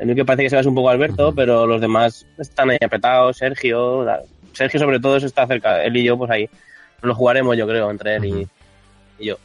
[0.00, 2.70] El único que parece que se va es un poco Alberto, pero los demás están
[2.70, 4.04] ahí apretados, Sergio,
[4.52, 6.48] Sergio sobre todo eso está cerca, él y yo pues ahí.
[7.02, 9.36] Lo jugaremos yo creo, entre él y- yo.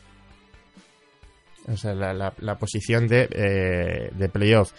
[1.72, 4.72] O sea, la, la- la posición de, eh, de playoff.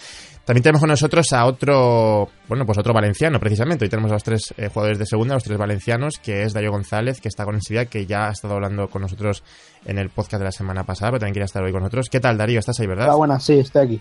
[0.44, 3.85] También tenemos con nosotros a otro, bueno, pues otro valenciano, precisamente.
[3.85, 6.72] Hoy tenemos a los tres eh, jugadores de segunda, los tres valencianos, que es Darío
[6.72, 9.44] González, que está con el Sevilla, que ya ha estado hablando con nosotros
[9.85, 12.08] en el podcast de la semana pasada, pero también quería estar hoy con nosotros.
[12.11, 12.58] ¿Qué tal, Darío?
[12.58, 13.11] ¿Estás ahí, verdad?
[13.11, 14.00] Ah, buenas, sí, estoy aquí.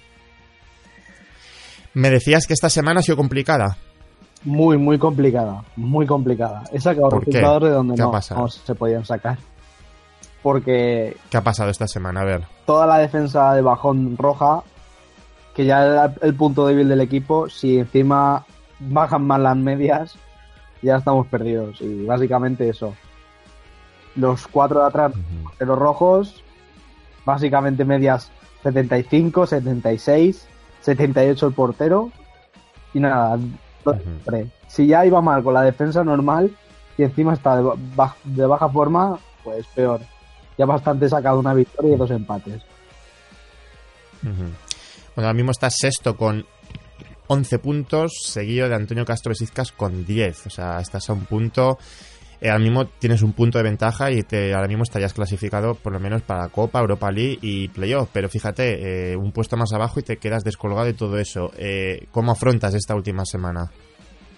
[1.93, 3.77] Me decías que esta semana ha sido complicada.
[4.43, 5.63] Muy, muy complicada.
[5.75, 6.63] Muy complicada.
[6.71, 9.37] He sacado resultados de donde no se podían sacar.
[10.41, 12.21] Porque ¿Qué ha pasado esta semana?
[12.21, 12.43] A ver.
[12.65, 14.63] toda la defensa de Bajón Roja
[15.53, 18.45] que ya era el punto débil del equipo, si encima
[18.79, 20.15] bajan más las medias,
[20.81, 21.81] ya estamos perdidos.
[21.81, 22.95] Y básicamente eso.
[24.15, 25.13] Los cuatro de atrás
[25.59, 26.43] de los rojos,
[27.25, 28.31] básicamente medias
[28.63, 30.47] 75, 76,
[30.81, 32.11] 78 el portero.
[32.93, 33.37] Y nada,
[33.83, 34.47] siempre.
[34.67, 36.51] si ya iba mal con la defensa normal
[36.97, 37.63] y encima está de,
[37.95, 40.01] ba- de baja forma, pues peor.
[40.57, 42.61] Ya bastante sacado una victoria y dos empates.
[44.21, 44.51] Bueno,
[45.15, 46.45] ahora mismo estás sexto con
[47.27, 50.47] 11 puntos, seguido de Antonio Castro Besizcas con 10.
[50.47, 51.77] O sea, estás a un punto.
[52.41, 55.93] Eh, ahora mismo tienes un punto de ventaja y te, ahora mismo estarías clasificado por
[55.93, 58.09] lo menos para Copa, Europa League y Playoff.
[58.11, 61.51] Pero fíjate, eh, un puesto más abajo y te quedas descolgado de todo eso.
[61.55, 63.71] Eh, ¿Cómo afrontas esta última semana?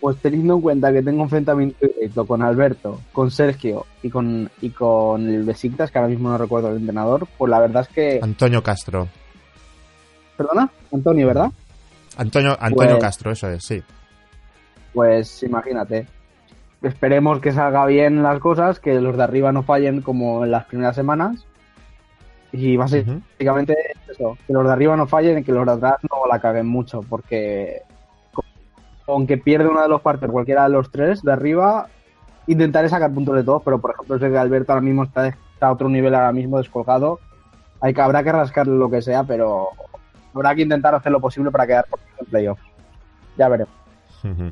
[0.01, 4.69] Pues teniendo en cuenta que tengo enfrentamiento directo con Alberto, con Sergio y con, y
[4.71, 8.19] con el Besiktas, que ahora mismo no recuerdo el entrenador, pues la verdad es que...
[8.21, 9.07] Antonio Castro.
[10.35, 11.51] Perdona, Antonio, ¿verdad?
[12.17, 13.81] Antonio, Antonio Pues- Castro, eso es, sí.
[14.93, 16.05] Pues imagínate.
[16.83, 20.65] Esperemos que salga bien las cosas, que los de arriba no fallen como en las
[20.65, 21.45] primeras semanas.
[22.51, 23.75] Y básicamente
[24.07, 26.67] eso, que los de arriba no fallen y que los de atrás no la caguen
[26.67, 27.81] mucho, porque
[29.07, 31.87] aunque pierde uno de los partidos, cualquiera de los tres de arriba,
[32.47, 35.67] intentaré sacar puntos de todos, pero por ejemplo sé que Alberto ahora mismo está, está
[35.67, 37.19] a otro nivel ahora mismo descolgado.
[37.81, 39.69] Hay que, habrá que rascarle lo que sea, pero
[40.33, 42.59] habrá que intentar hacer lo posible para quedar por en playoff.
[43.37, 43.73] Ya veremos.
[44.23, 44.51] Ujú.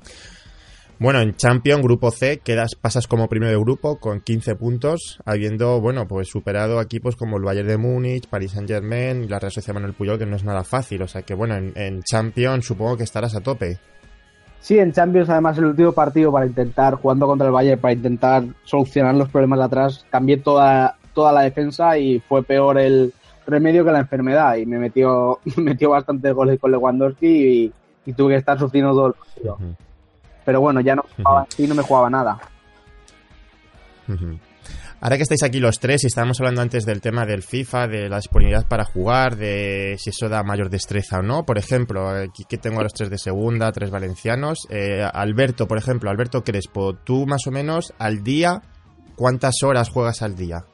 [1.01, 5.81] Bueno, en Champions, grupo C, quedas, pasas como primero de grupo con 15 puntos, habiendo,
[5.81, 9.51] bueno, pues superado equipos como el Bayern de Múnich, Paris Saint Germain y la Real
[9.51, 11.01] Sociedad Manuel Puyol, que no es nada fácil.
[11.01, 13.79] O sea que, bueno, en, en Champions supongo que estarás a tope.
[14.59, 18.43] Sí, en Champions además el último partido para intentar, jugando contra el Bayern, para intentar
[18.63, 23.11] solucionar los problemas de atrás, cambié toda, toda la defensa y fue peor el
[23.47, 27.73] remedio que la enfermedad y me metió, me metió bastantes goles con Lewandowski y,
[28.05, 29.57] y tuve que estar sufriendo todo el partido.
[30.45, 32.39] Pero bueno, ya no, jugaba así, no me jugaba nada.
[35.03, 38.07] Ahora que estáis aquí los tres y estábamos hablando antes del tema del FIFA, de
[38.07, 42.43] la disponibilidad para jugar, de si eso da mayor destreza o no, por ejemplo, aquí
[42.47, 46.93] que tengo a los tres de segunda, tres valencianos, eh, Alberto, por ejemplo, Alberto Crespo,
[46.93, 48.61] tú más o menos al día,
[49.15, 50.65] ¿cuántas horas juegas al día?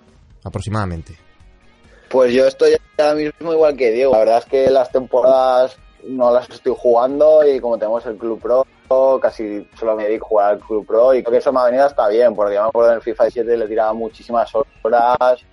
[0.44, 1.18] Aproximadamente.
[2.10, 4.12] Pues yo estoy ahora mismo igual que Diego.
[4.12, 8.42] La verdad es que las temporadas no las estoy jugando y como tenemos el Club
[8.42, 11.60] Pro, casi solo me dedico a jugar al Club Pro y creo que eso me
[11.60, 14.52] ha venido hasta bien, porque yo me acuerdo en el FIFA 7 le tiraba muchísimas
[14.84, 15.46] horas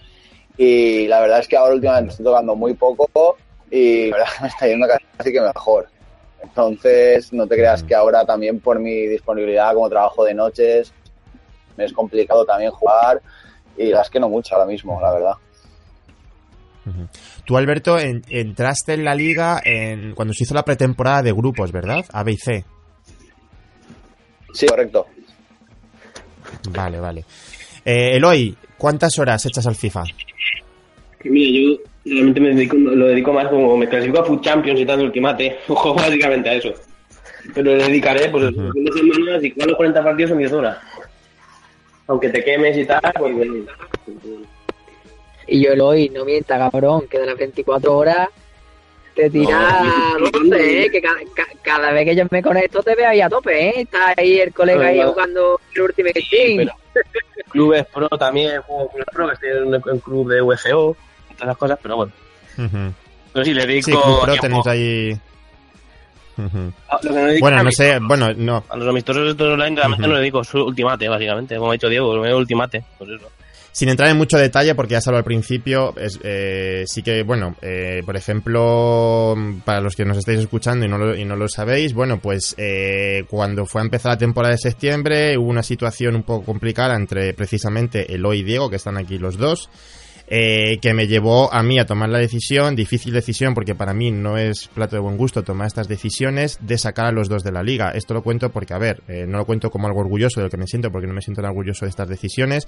[0.56, 3.36] y la verdad es que ahora últimamente estoy tocando muy poco
[3.70, 5.88] y la verdad que me está yendo casi que mejor.
[6.42, 10.92] Entonces, no te creas que ahora también por mi disponibilidad como trabajo de noches
[11.76, 13.20] me es complicado también jugar
[13.76, 15.34] y la verdad es que no mucho ahora mismo, la verdad.
[17.44, 21.72] Tú, Alberto, en- entraste en la liga en, cuando se hizo la pretemporada de grupos,
[21.72, 22.04] ¿verdad?
[22.12, 22.64] A, B y C.
[24.54, 25.06] Sí, correcto.
[26.70, 27.24] Vale, vale.
[27.84, 30.04] Eh, Eloy, ¿cuántas horas echas al FIFA?
[31.24, 34.86] Mira, yo realmente me dedico, lo dedico más como me clasifico a Food Champions y
[34.86, 35.58] tal de Ultimate.
[35.66, 36.72] Juego básicamente a eso.
[37.54, 40.52] Pero le dedicaré, pues, el fin de semana, si juego los 40 partidos son 10
[40.52, 40.78] horas.
[42.06, 43.36] Aunque te quemes y tal, pues.
[45.46, 48.28] Y yo lo oí, no mienta, cabrón, que de las 24 horas
[49.14, 49.82] te tira
[50.18, 50.90] No, 12, ¿eh?
[50.90, 53.72] Que cada, ca- cada vez que yo me conecto te veo ahí a tope, ¿eh?
[53.82, 56.68] Está ahí el colega ahí jugando el Ultimate Team.
[57.50, 60.96] Clubes pro también, juego clubes pro, que estoy en un, club de UFO,
[61.34, 62.12] todas las cosas, pero bueno.
[62.58, 62.92] Ujú.
[63.32, 63.90] Pero sí, le dedico.
[63.90, 65.12] Sí, Club Pro tenéis ahí...
[66.36, 66.72] Ujú.
[66.88, 68.64] A- lo que me dedico Bueno, no sé, bueno, no.
[68.68, 70.08] A los amistosos estos online realmente Ujú.
[70.08, 71.56] no le dedico su ultimate, básicamente.
[71.56, 73.30] Como ha dicho Diego, lo veo ultimate, pues eso.
[73.74, 77.56] Sin entrar en mucho detalle, porque ya habló al principio, es, eh, sí que, bueno,
[77.60, 79.34] eh, por ejemplo,
[79.64, 82.54] para los que nos estáis escuchando y no lo, y no lo sabéis, bueno, pues
[82.56, 86.94] eh, cuando fue a empezar la temporada de septiembre hubo una situación un poco complicada
[86.94, 89.68] entre precisamente Eloy y Diego, que están aquí los dos,
[90.26, 94.10] eh, que me llevó a mí a tomar la decisión, difícil decisión porque para mí
[94.10, 97.52] no es plato de buen gusto tomar estas decisiones, de sacar a los dos de
[97.52, 97.90] la liga.
[97.90, 100.50] Esto lo cuento porque, a ver, eh, no lo cuento como algo orgulloso de lo
[100.50, 102.66] que me siento, porque no me siento tan orgulloso de estas decisiones,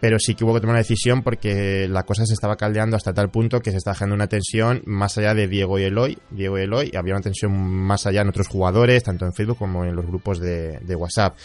[0.00, 3.12] pero sí que hubo que tomar una decisión porque la cosa se estaba caldeando hasta
[3.12, 6.58] tal punto que se estaba generando una tensión más allá de Diego y Eloy, Diego
[6.58, 9.96] y Eloy, había una tensión más allá en otros jugadores, tanto en Facebook como en
[9.96, 11.36] los grupos de WhatsApp.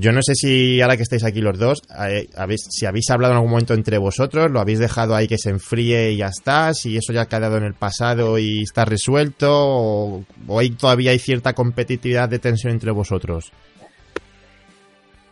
[0.00, 3.32] Yo no sé si ahora que estáis aquí los dos, eh, habéis, si habéis hablado
[3.32, 6.72] en algún momento entre vosotros, lo habéis dejado ahí que se enfríe y ya está,
[6.72, 11.10] si eso ya ha quedado en el pasado y está resuelto, o, o hay, todavía
[11.10, 13.50] hay cierta competitividad de tensión entre vosotros.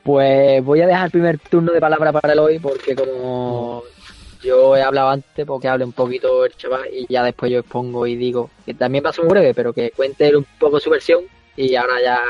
[0.03, 3.83] Pues voy a dejar el primer turno de palabra para el hoy porque como
[4.43, 8.07] yo he hablado antes porque hable un poquito el chaval y ya después yo expongo
[8.07, 10.91] y digo que también va a ser muy breve, pero que cuente un poco su
[10.91, 11.23] versión
[11.57, 12.21] y ahora ya.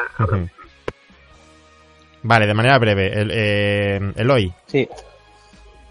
[2.26, 3.20] Vale, de manera breve.
[3.20, 4.52] El, eh, Eloy.
[4.66, 4.88] Sí.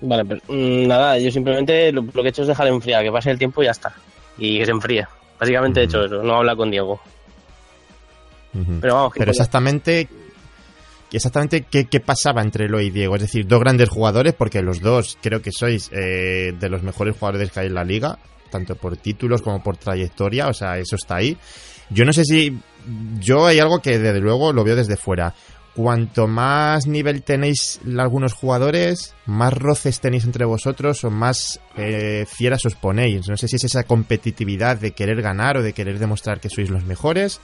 [0.01, 3.11] Vale, pues mm, nada, yo simplemente lo, lo que he hecho es dejar enfriar, que
[3.11, 3.93] pase el tiempo y ya está.
[4.38, 5.07] Y que se enfríe.
[5.39, 6.99] Básicamente he hecho eso, no habla con Diego.
[8.81, 10.07] Pero vamos, que Pero exactamente,
[11.11, 13.15] exactamente qué, qué pasaba entre Eloy y Diego.
[13.15, 17.17] Es decir, dos grandes jugadores, porque los dos creo que sois eh, de los mejores
[17.17, 18.17] jugadores que hay en la liga,
[18.49, 21.38] tanto por títulos como por trayectoria, o sea, eso está ahí.
[21.89, 22.57] Yo no sé si.
[23.19, 25.33] Yo hay algo que desde luego lo veo desde fuera.
[25.76, 32.65] Cuanto más nivel tenéis algunos jugadores, más roces tenéis entre vosotros o más eh, fieras
[32.65, 33.28] os ponéis.
[33.28, 36.69] No sé si es esa competitividad de querer ganar o de querer demostrar que sois
[36.69, 37.41] los mejores.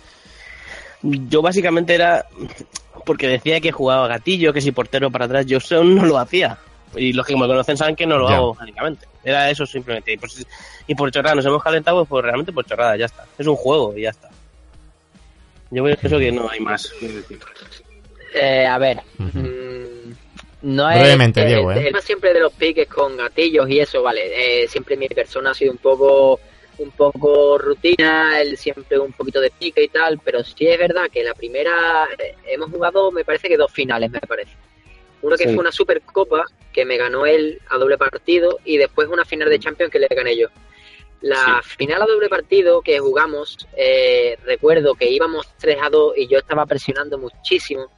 [1.04, 2.26] Yo básicamente era
[3.06, 6.58] porque decía que jugaba gatillo, que si portero para atrás, yo no lo hacía.
[6.96, 8.36] Y los que me conocen saben que no lo Ya.
[8.38, 9.08] hago básicamente.
[9.26, 10.14] Era eso simplemente.
[10.14, 10.46] Y, pues-
[10.88, 13.26] y por chorrada nos hemos calentado, pues realmente por chorrada, ya está.
[13.38, 14.30] Es un juego y ya está.
[15.70, 16.90] Yo pienso que no hay más.
[18.34, 20.12] Eh, a ver, mm,
[20.64, 21.78] no es Brevemente, el- Diego, ¿eh?
[21.80, 24.64] el tema siempre de los piques con gatillos y eso, vale.
[24.64, 26.40] eh, siempre mi persona ha sido un poco
[26.78, 31.12] un poco rutina, él siempre un poquito de pique y tal, pero sí es verdad
[31.12, 34.54] que la primera eh, hemos jugado, me parece que dos finales, me parece.
[35.22, 35.54] Uno que Sí.
[35.54, 39.60] fue una Supercopa que me ganó él a doble partido y después una final de
[39.60, 40.48] Champions que le gané yo.
[41.22, 46.28] La final a doble partido que jugamos, eh, recuerdo que íbamos 3 a 2 y
[46.28, 47.92] yo estaba presionando muchísimo.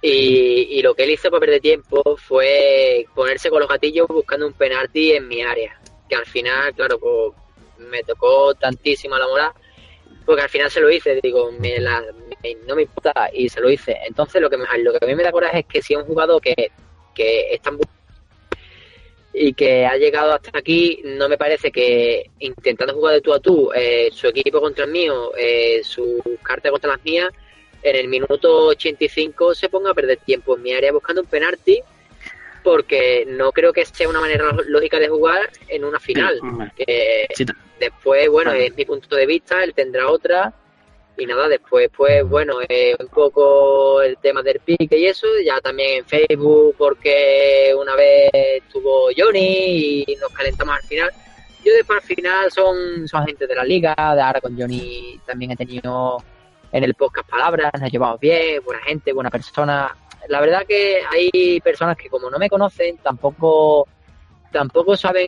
[0.00, 4.46] Y, y lo que él hizo para perder tiempo fue ponerse con los gatillos buscando
[4.46, 5.80] un penalti en mi área.
[6.08, 7.32] Que al final, claro, pues
[7.78, 9.50] me tocó tantísima la moral.
[10.24, 12.04] Porque al final se lo hice, digo, me la-
[12.42, 13.96] me- no me importa y se lo hice.
[14.06, 16.04] Entonces lo que, me, lo que a mí me da coraje es que si un
[16.04, 16.54] jugador que,
[17.14, 17.78] que es tan
[19.32, 23.38] y que ha llegado hasta aquí, no me parece que intentando jugar de tú a
[23.40, 27.28] tú, eh, su equipo contra el mío, eh, su carta contra las mías,
[27.82, 31.80] en el minuto 85 se ponga a perder tiempo en mi área buscando un penalti,
[32.62, 36.40] porque no creo que sea una manera lógica de jugar en una final.
[36.76, 37.26] Que
[37.78, 40.52] después, bueno, es mi punto de vista, él tendrá otra.
[41.16, 45.60] Y nada, después, pues bueno, eh, un poco el tema del pique y eso, ya
[45.60, 51.10] también en Facebook, porque una vez estuvo Johnny y nos calentamos al final.
[51.64, 55.50] Yo después al final son, son gente de la liga, de ahora con Johnny también
[55.50, 56.18] he tenido
[56.72, 59.94] en el podcast palabras, nos llevamos bien, buena gente, buena persona.
[60.28, 63.86] La verdad que hay personas que como no me conocen, tampoco,
[64.52, 65.26] tampoco saben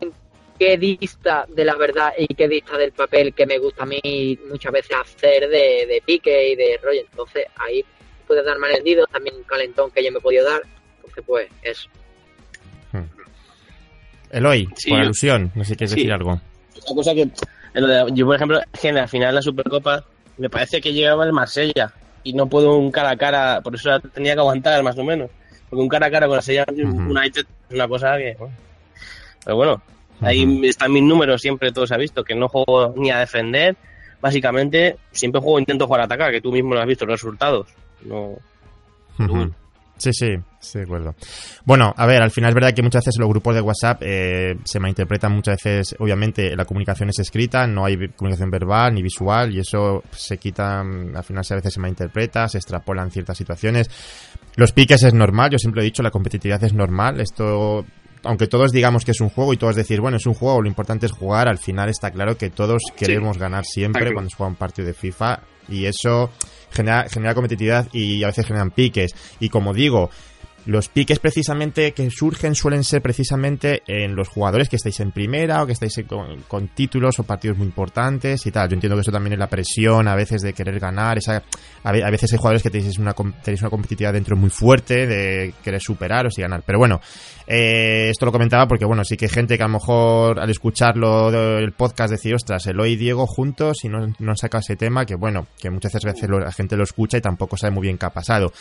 [0.58, 4.38] qué dista de la verdad y qué dista del papel que me gusta a mí
[4.50, 7.00] muchas veces hacer de, de pique y de rollo.
[7.00, 7.82] Entonces ahí
[8.26, 10.60] puedes dar malentendidos, también un calentón que yo me he podido dar.
[10.96, 11.88] Entonces pues eso.
[14.30, 15.96] Eloy, Sí, por alusión, no sé si quieres Sí.
[15.96, 16.30] decir algo.
[16.32, 17.28] Una cosa que,
[18.14, 20.04] yo por ejemplo, que la final de la Supercopa,
[20.40, 24.00] me parece que llegaba el Marsella y no puedo un cara a cara, por eso
[24.00, 25.30] tenía que aguantar más o menos.
[25.68, 28.54] Porque un cara a cara con la Sella United es una cosa que, bueno.
[29.44, 29.82] Pero bueno,
[30.22, 33.76] ahí están mis números, siempre todo se ha visto, que no juego ni a defender,
[34.20, 37.68] básicamente siempre juego, intento jugar a atacar, que tú mismo lo has visto, los resultados.
[38.02, 38.38] No.
[40.00, 40.28] Sí, sí,
[40.58, 41.14] sí, de acuerdo.
[41.66, 44.56] Bueno, a ver, al final es verdad que muchas veces los grupos de WhatsApp eh,
[44.64, 49.54] se malinterpretan muchas veces, obviamente la comunicación es escrita, no hay comunicación verbal ni visual
[49.54, 53.90] y eso se quita, mm, al final a veces se malinterpreta, se extrapolan ciertas situaciones.
[54.56, 57.84] Los piques es normal, yo siempre he dicho, la competitividad es normal, esto
[58.22, 60.68] aunque todos digamos que es un juego y todos decir, bueno, es un juego, lo
[60.68, 64.50] importante es jugar, al final está claro que todos queremos ganar siempre cuando se juega
[64.50, 65.40] un partido de FIFA
[65.70, 66.30] y eso
[66.70, 69.12] genera, genera competitividad y a veces generan piques.
[69.38, 70.10] Y como digo,
[70.66, 75.62] los piques precisamente que surgen suelen ser precisamente en los jugadores que estáis en primera
[75.62, 78.68] o que estáis con, con títulos o partidos muy importantes y tal.
[78.68, 81.18] Yo entiendo que eso también es la presión a veces de querer ganar.
[81.18, 81.42] Esa,
[81.82, 85.06] a, ve- a veces hay jugadores que tenéis una, tenéis una competitividad dentro muy fuerte
[85.06, 86.62] de querer superaros y ganar.
[86.66, 87.00] Pero bueno,
[87.46, 90.50] eh, esto lo comentaba porque bueno, sí que hay gente que a lo mejor al
[90.50, 94.76] escucharlo del podcast decir, ostras, Eloy y Diego juntos y no, no han sacado ese
[94.76, 97.98] tema, que bueno, que muchas veces la gente lo escucha y tampoco sabe muy bien
[97.98, 98.52] qué ha pasado.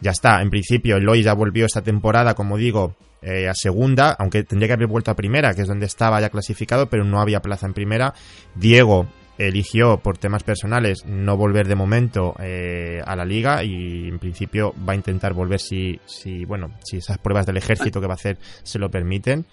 [0.00, 4.44] Ya está, en principio Eloy ya volvió esta temporada, como digo, eh, a segunda, aunque
[4.44, 7.40] tendría que haber vuelto a primera, que es donde estaba ya clasificado, pero no había
[7.40, 8.14] plaza en primera.
[8.54, 9.06] Diego
[9.38, 14.74] eligió por temas personales no volver de momento eh, a la liga y en principio
[14.88, 18.16] va a intentar volver si, si bueno si esas pruebas del ejército que va a
[18.16, 19.44] hacer se lo permiten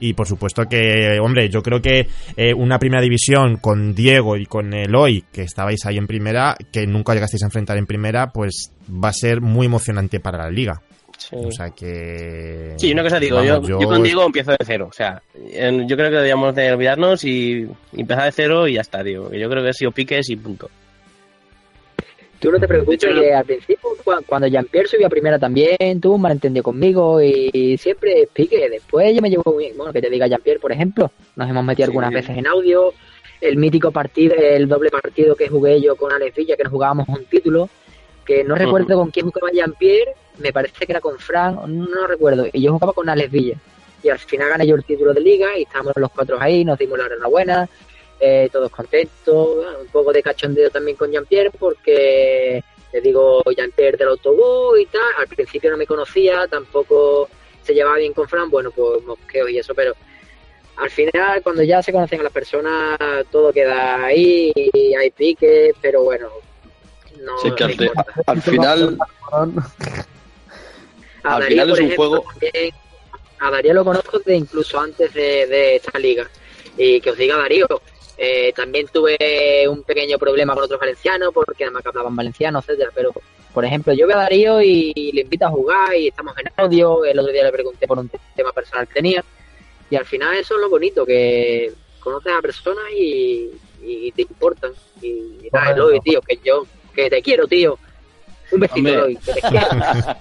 [0.00, 4.46] y por supuesto que, hombre, yo creo que eh, una primera división con Diego y
[4.46, 8.72] con Eloy, que estabais ahí en primera, que nunca llegasteis a enfrentar en primera, pues
[8.88, 10.82] va a ser muy emocionante para la liga.
[11.32, 12.74] O sea que...
[12.76, 13.88] Sí, una cosa digo, vamos, yo, yo...
[13.88, 14.86] con Diego empiezo de cero.
[14.88, 18.82] O sea, yo creo que deberíamos de olvidarnos y, y empezar de cero y ya
[18.82, 19.32] está, digo.
[19.32, 20.70] Yo creo que ha sido piques y punto.
[22.40, 26.14] Tú no te preocupes, que al principio, cua- cuando Jean-Pierre subió a primera también, tuvo
[26.14, 28.68] un malentendido conmigo y siempre pique.
[28.70, 29.76] Después yo me llevo muy bien.
[29.76, 32.92] Bueno, que te diga Jean-Pierre, por ejemplo, nos hemos metido algunas veces en audio.
[33.40, 37.08] El mítico partido, el doble partido que jugué yo con Alex Villa, que nos jugábamos
[37.08, 37.68] un título,
[38.24, 42.46] que no recuerdo con quién jugaba Jean-Pierre, me parece que era con Fran, no recuerdo,
[42.52, 43.56] y yo jugaba con Alex Villa.
[44.02, 46.78] Y al final gané yo el título de liga y estábamos los cuatro ahí, nos
[46.78, 47.68] dimos la enhorabuena,
[48.20, 52.62] eh, todos contentos, bueno, un poco de cachondeo también con Jean-Pierre porque
[52.92, 57.28] le digo Jean-Pierre del autobús y tal, al principio no me conocía, tampoco
[57.62, 59.94] se llevaba bien con Fran, bueno, pues mosqueos y eso, pero
[60.76, 62.98] al final cuando ya se conocen a las personas
[63.30, 66.28] todo queda ahí y hay piques, pero bueno,
[67.20, 67.90] no Sí, que al,
[68.26, 68.98] al final,
[71.24, 72.24] A al Darío, final es por un ejemplo, juego.
[72.40, 72.74] también-
[73.40, 76.28] a Darío lo conozco de incluso antes de, de esta liga.
[76.76, 77.66] Y que os diga Darío,
[78.20, 82.90] eh, también tuve un pequeño problema con otros valencianos porque además que hablaban valenciano, etcétera.
[82.92, 83.12] Pero,
[83.54, 87.04] por ejemplo, yo veo a Darío y le invito a jugar y estamos en audio.
[87.04, 89.24] El otro día le pregunté por un tema personal que tenía.
[89.88, 93.50] Y al final eso es lo bonito, que conoces a personas y,
[93.82, 94.72] y te importan.
[95.00, 97.78] Y, y nada, Eloy, tío, que yo, que te quiero, tío.
[98.50, 98.88] Un besito.
[98.88, 99.68] Eloy, que te quiero.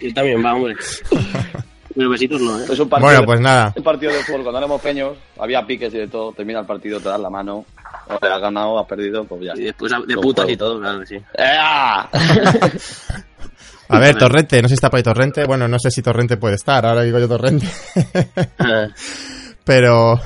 [0.00, 0.76] Yo también, va, hombre.
[1.98, 2.64] Pero besitos no, ¿eh?
[2.70, 3.72] Es un partido Bueno, de- pues nada.
[3.76, 6.32] Un partido de fútbol, cuando éramos peños, había piques y de todo.
[6.32, 7.64] Termina el partido, te das la mano.
[8.08, 9.52] O te has ganado, has perdido, pues ya.
[9.56, 11.16] Y después de putas y todo, claro que sí.
[11.36, 12.08] ¡Ea!
[13.90, 15.44] A ver, Torrente, no sé si está por ahí Torrente.
[15.44, 17.66] Bueno, no sé si Torrente puede estar, ahora digo yo Torrente.
[19.64, 20.20] Pero...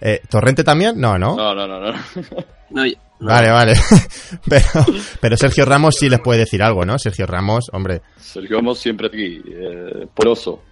[0.00, 0.98] eh, ¿Torrente también?
[0.98, 1.36] No, ¿no?
[1.36, 1.92] No, no, no, no.
[2.70, 3.74] No, y- Vale, vale.
[4.48, 4.64] pero,
[5.20, 6.98] pero Sergio Ramos sí les puede decir algo, ¿no?
[6.98, 8.00] Sergio Ramos, hombre.
[8.18, 10.62] Sergio Ramos siempre aquí, eh, poroso.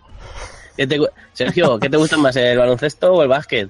[0.78, 3.68] ¿Qué te gu- Sergio, ¿qué te gusta más, el baloncesto o el básquet?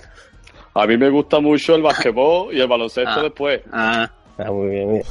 [0.75, 3.23] A mí me gusta mucho el basquetbol y el baloncesto Ah.
[3.23, 3.61] después.
[3.73, 5.03] Ah, ah, muy bien.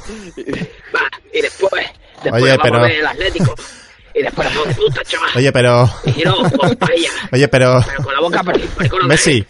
[0.94, 1.00] Va,
[1.34, 1.84] y después,
[2.22, 3.54] después Oye, vamos pero- a ver el Atlético.
[4.14, 5.30] Y después la puta, chaval.
[5.36, 5.90] Oye, pero...
[6.16, 6.42] Y no,
[6.78, 7.10] vaya.
[7.32, 7.80] Oye, pero...
[7.84, 9.44] Pero con la boca por por con la Messi,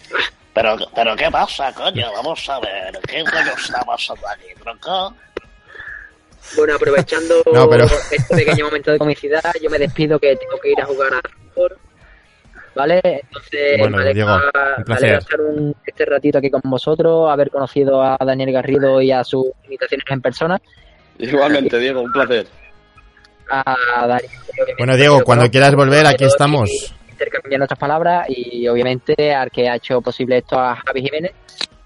[0.55, 2.11] Pero, pero ¿qué pasa, coño?
[2.13, 2.99] Vamos a ver.
[3.07, 5.15] ¿Qué coño está pasando aquí, tronco?
[6.57, 10.71] Bueno, aprovechando No, pero- este pequeño momento de comicidad, yo me despido que tengo que
[10.73, 11.21] ir a jugar a.
[12.79, 13.01] ¿Vale?
[13.03, 14.41] Entonces, Bueno, me alegra,
[14.87, 19.11] me alegra estar un- este ratito aquí con vosotros, haber conocido a Daniel Garrido y
[19.11, 20.61] a sus invitaciones en persona.
[21.19, 22.47] Igualmente, Diego, un placer.
[23.51, 23.63] A
[24.05, 24.29] obviamente,
[24.79, 26.71] Bueno, Diego, cuando quieras volver, aquí estamos.
[26.71, 31.33] y Intercambiar nuestras palabras y obviamente al que ha hecho posible esto a Javi Jiménez.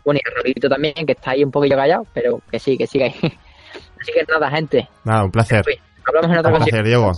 [0.04, 2.86] Bueno, y a Raulito también, que está ahí un poquillo callado, pero que sí, que
[2.86, 3.14] siga ahí.
[3.98, 4.86] Así que nada, gente.
[5.04, 5.64] nada, un placer.
[6.06, 6.82] Hablamos en otra Un ocasión.
[6.82, 7.10] placer, Diego.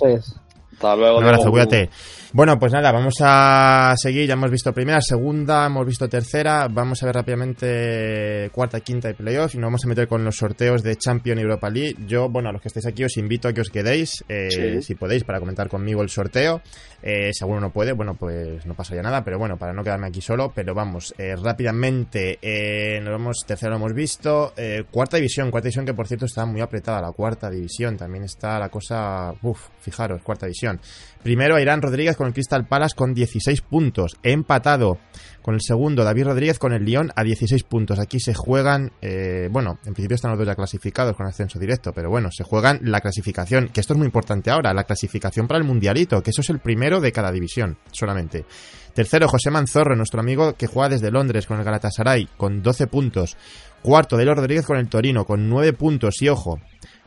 [0.74, 1.52] Hasta luego, Un abrazo, Diego.
[1.52, 1.90] cuídate.
[2.36, 4.26] Bueno, pues nada, vamos a seguir.
[4.26, 6.66] Ya hemos visto primera, segunda, hemos visto tercera.
[6.68, 9.54] Vamos a ver rápidamente cuarta, quinta y playoff.
[9.54, 11.94] Y nos vamos a meter con los sorteos de Champion y Europa League.
[12.08, 14.82] Yo, bueno, a los que estéis aquí os invito a que os quedéis, eh, Sí.
[14.82, 16.60] si podéis, para comentar conmigo el sorteo.
[17.04, 19.22] Eh, si alguno no puede, bueno, pues no pasaría nada.
[19.22, 20.50] Pero bueno, para no quedarme aquí solo.
[20.52, 24.54] Pero vamos, eh, rápidamente, eh, nos vamos, tercera lo hemos visto.
[24.56, 27.00] Eh, cuarta división, cuarta división que por cierto está muy apretada.
[27.00, 30.80] La cuarta división también está la cosa, uff, fijaros, cuarta división.
[31.24, 34.18] Primero, Irán Rodríguez con el Crystal Palace con 16 puntos.
[34.22, 34.98] Empatado
[35.40, 37.98] con el segundo, David Rodríguez con el Lyon a 16 puntos.
[37.98, 41.94] Aquí se juegan, eh, bueno, en principio están los dos ya clasificados con ascenso directo,
[41.94, 45.58] pero bueno, se juegan la clasificación, que esto es muy importante ahora, la clasificación para
[45.58, 48.44] el Mundialito, que eso es el primero de cada división solamente.
[48.92, 53.38] Tercero, José Manzorro, nuestro amigo que juega desde Londres con el Galatasaray con 12 puntos.
[53.82, 56.22] Cuarto, Delo Rodríguez con el Torino con 9 puntos.
[56.22, 56.60] Y ojo,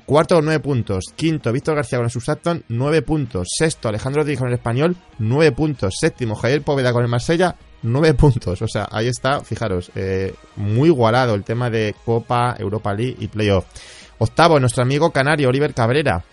[0.07, 1.03] Cuarto con 9 puntos.
[1.17, 3.49] Quinto, Víctor García con el Southampton, 9 puntos.
[3.53, 5.95] Sexto, Alejandro Rodríguez con el Español, 9 puntos.
[5.99, 8.61] Séptimo, Javier Poveda con el Marsella, 9 puntos.
[8.61, 13.27] O sea, ahí está, fijaros, eh, muy igualado el tema de Copa, Europa League y
[13.27, 13.65] Playoff.
[14.19, 16.23] Octavo, nuestro amigo canario Oliver Cabrera,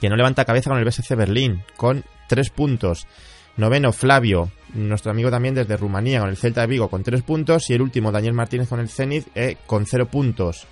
[0.00, 3.08] que no levanta cabeza con el BSC Berlín, con 3 puntos.
[3.56, 7.68] Noveno, Flavio, nuestro amigo también desde Rumanía, con el Celta de Vigo, con 3 puntos.
[7.68, 10.68] Y el último, Daniel Martínez con el Zenit, eh, con 0 puntos.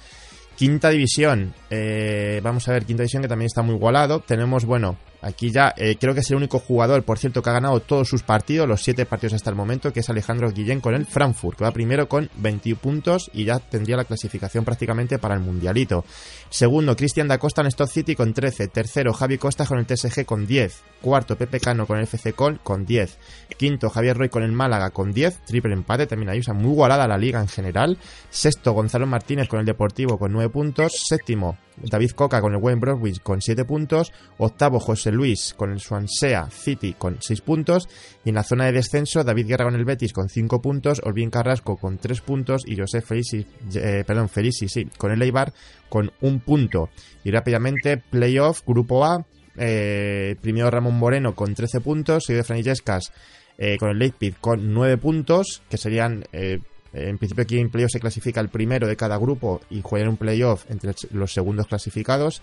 [0.61, 4.21] Quinta división, eh, vamos a ver, quinta división que también está muy igualado.
[4.21, 7.55] Tenemos, bueno, aquí ya eh, creo que es el único jugador, por cierto, que ha
[7.55, 10.95] ganado todos sus partidos, los siete partidos hasta el momento, que es Alejandro Guillén con
[10.95, 15.35] el Frankfurt, que va primero con 21 puntos y ya tendría la clasificación prácticamente para
[15.35, 16.05] el Mundialito.
[16.49, 18.69] Segundo, Cristian da Costa en Stock City con 13.
[18.69, 20.83] Tercero, Javi Costa con el TSG con 10.
[21.01, 23.19] Cuarto, Pepe Cano con el FC Col con 10.
[23.57, 25.45] Quinto, Javier Roy con el Málaga con 10.
[25.45, 27.99] Triple empate también ahí, o sea, muy igualada la liga en general.
[28.31, 30.93] Sexto, Gonzalo Martínez con el Deportivo con 9 puntos.
[31.07, 34.13] Séptimo, David Coca con el Wayne Bromwich con 7 puntos.
[34.39, 37.89] Octavo, José Luis con el Swansea City con 6 puntos.
[38.25, 41.01] Y en la zona de descenso, David Guerra con el Betis con 5 puntos.
[41.05, 42.63] Olvin Carrasco con 3 puntos.
[42.67, 45.53] Y José Felici, eh, perdón, Felici, sí, con el Eibar
[45.89, 46.91] con 1 punto.
[47.25, 49.25] Y rápidamente, playoff, grupo A.
[49.57, 52.25] Eh, primero Ramón Moreno con 13 puntos.
[52.25, 53.13] Seguido de Franillescas
[53.59, 55.63] eh, con el Leipzig con 9 puntos.
[55.69, 56.25] Que serían.
[56.33, 56.61] Eh,
[56.93, 60.17] en principio aquí en playoff se clasifica el primero de cada grupo y juegan un
[60.17, 62.43] playoff entre los segundos clasificados.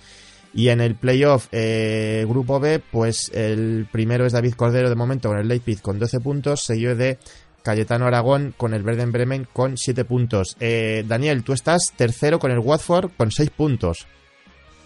[0.53, 5.29] Y en el playoff eh, grupo B, pues el primero es David Cordero de momento
[5.29, 7.19] con el Leipzig con 12 puntos, seguido de
[7.63, 10.55] Cayetano Aragón con el Verden Bremen con 7 puntos.
[10.59, 14.07] Eh, Daniel, tú estás tercero con el Watford con 6 puntos.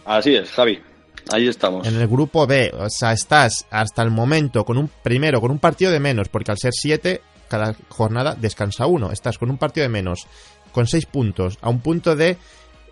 [0.04, 0.82] Así es, Javi.
[1.32, 1.88] Ahí estamos.
[1.88, 5.60] En el grupo B, o sea, estás hasta el momento con un primero, con un
[5.60, 7.22] partido de menos, porque al ser 7
[7.52, 9.12] cada jornada descansa uno.
[9.12, 10.26] Estás con un partido de menos,
[10.72, 12.38] con seis puntos, a un punto de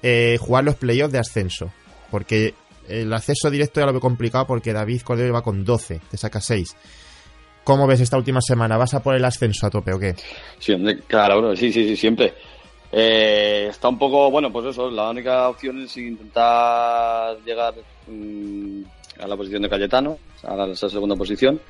[0.04, 1.72] eh, jugar los playoffs de ascenso.
[2.12, 2.54] Porque
[2.90, 6.42] el acceso directo ya lo veo complicado porque David Cordero va con 12, te saca
[6.42, 6.76] 6.
[7.64, 8.78] ¿Cómo ves esta última semana?
[8.78, 10.16] ¿Vas a por el ascenso a tope o qué?
[10.60, 10.76] Sí,
[11.08, 12.34] claro, sí, sí, sí, siempre.
[12.92, 17.76] Eh, está un poco, bueno, pues eso, la única opción es intentar llegar
[18.08, 18.82] mmm,
[19.22, 21.62] a la posición de Cayetano, a la, a la segunda posición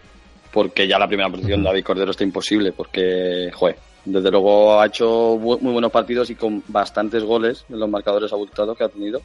[0.51, 5.37] porque ya la primera posición David Cordero está imposible, porque, joder, desde luego ha hecho
[5.39, 9.21] muy buenos partidos y con bastantes goles en los marcadores abultados que ha tenido.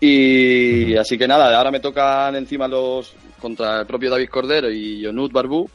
[0.00, 5.04] Y así que nada, ahora me tocan encima los contra el propio David Cordero y
[5.04, 5.68] Jonut Barbu,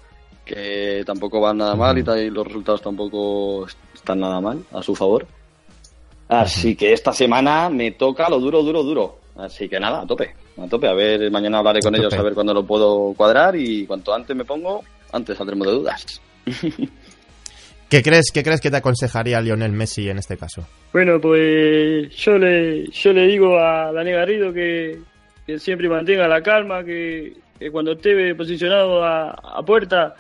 [0.46, 5.26] que tampoco van nada mal y los resultados tampoco están nada mal a su favor.
[6.30, 9.18] Así que esta semana me toca lo duro, duro, duro.
[9.36, 10.88] Así que nada, a tope, a tope.
[10.88, 14.36] A ver, mañana hablaré con ellos a ver cuándo lo puedo cuadrar y cuanto antes
[14.36, 16.22] me pongo, antes saldremos de dudas.
[17.90, 20.66] ¿Qué crees, ¿Qué crees que te aconsejaría Lionel Messi en este caso?
[20.92, 25.00] Bueno, pues yo le, yo le digo a Daniel Garrido que,
[25.46, 30.16] que siempre mantenga la calma, que, que cuando esté posicionado a, a, puerta,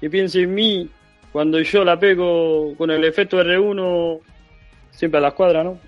[0.00, 0.90] que piense en mí,
[1.30, 4.20] cuando yo la pego con el efecto R1,
[4.90, 5.78] siempre a la escuadra, ¿no?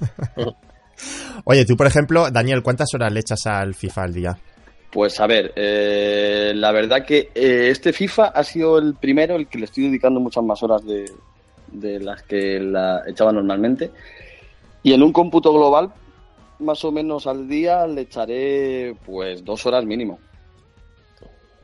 [1.44, 4.38] Oye, tú, por ejemplo, Daniel, ¿cuántas horas le echas al FIFA al día?
[4.90, 9.48] Pues a ver, eh, la verdad que eh, este FIFA ha sido el primero el
[9.48, 11.10] que le estoy dedicando muchas más horas de,
[11.72, 13.90] de, las que la echaba normalmente.
[14.82, 15.92] Y en un cómputo global,
[16.58, 20.18] más o menos al día, le echaré pues dos horas mínimo.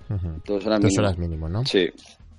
[0.08, 0.42] Uh -huh.
[0.46, 1.02] Dos horas, dos mínimo.
[1.02, 1.64] horas mínimo, ¿no?
[1.66, 1.86] Sí,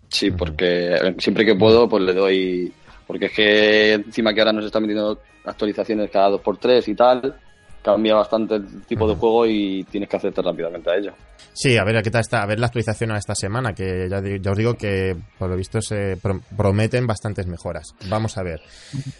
[0.07, 0.37] sí, uh -huh.
[0.37, 2.73] porque siempre que puedo, pues le doy...
[3.09, 6.93] Porque es que encima que ahora nos están metiendo actualizaciones cada dos por tres y
[6.93, 7.35] tal,
[7.81, 11.13] cambia bastante el tipo de juego y tienes que hacerte rápidamente a ello.
[11.51, 14.21] Sí, a ver qué tal está, a ver la actualización a esta semana, que ya,
[14.21, 17.95] ya os digo que por lo visto se pro prometen bastantes mejoras.
[18.07, 18.61] Vamos a ver.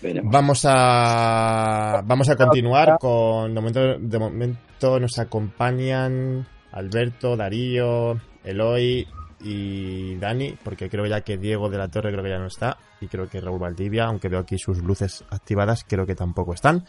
[0.03, 0.31] Veremos.
[0.31, 9.07] Vamos a vamos a continuar con de momento, de momento nos acompañan Alberto, Darío, Eloy
[9.41, 12.77] y Dani, porque creo ya que Diego de la Torre creo que ya no está,
[13.01, 16.85] y creo que Raúl Valdivia, aunque veo aquí sus luces activadas, creo que tampoco están.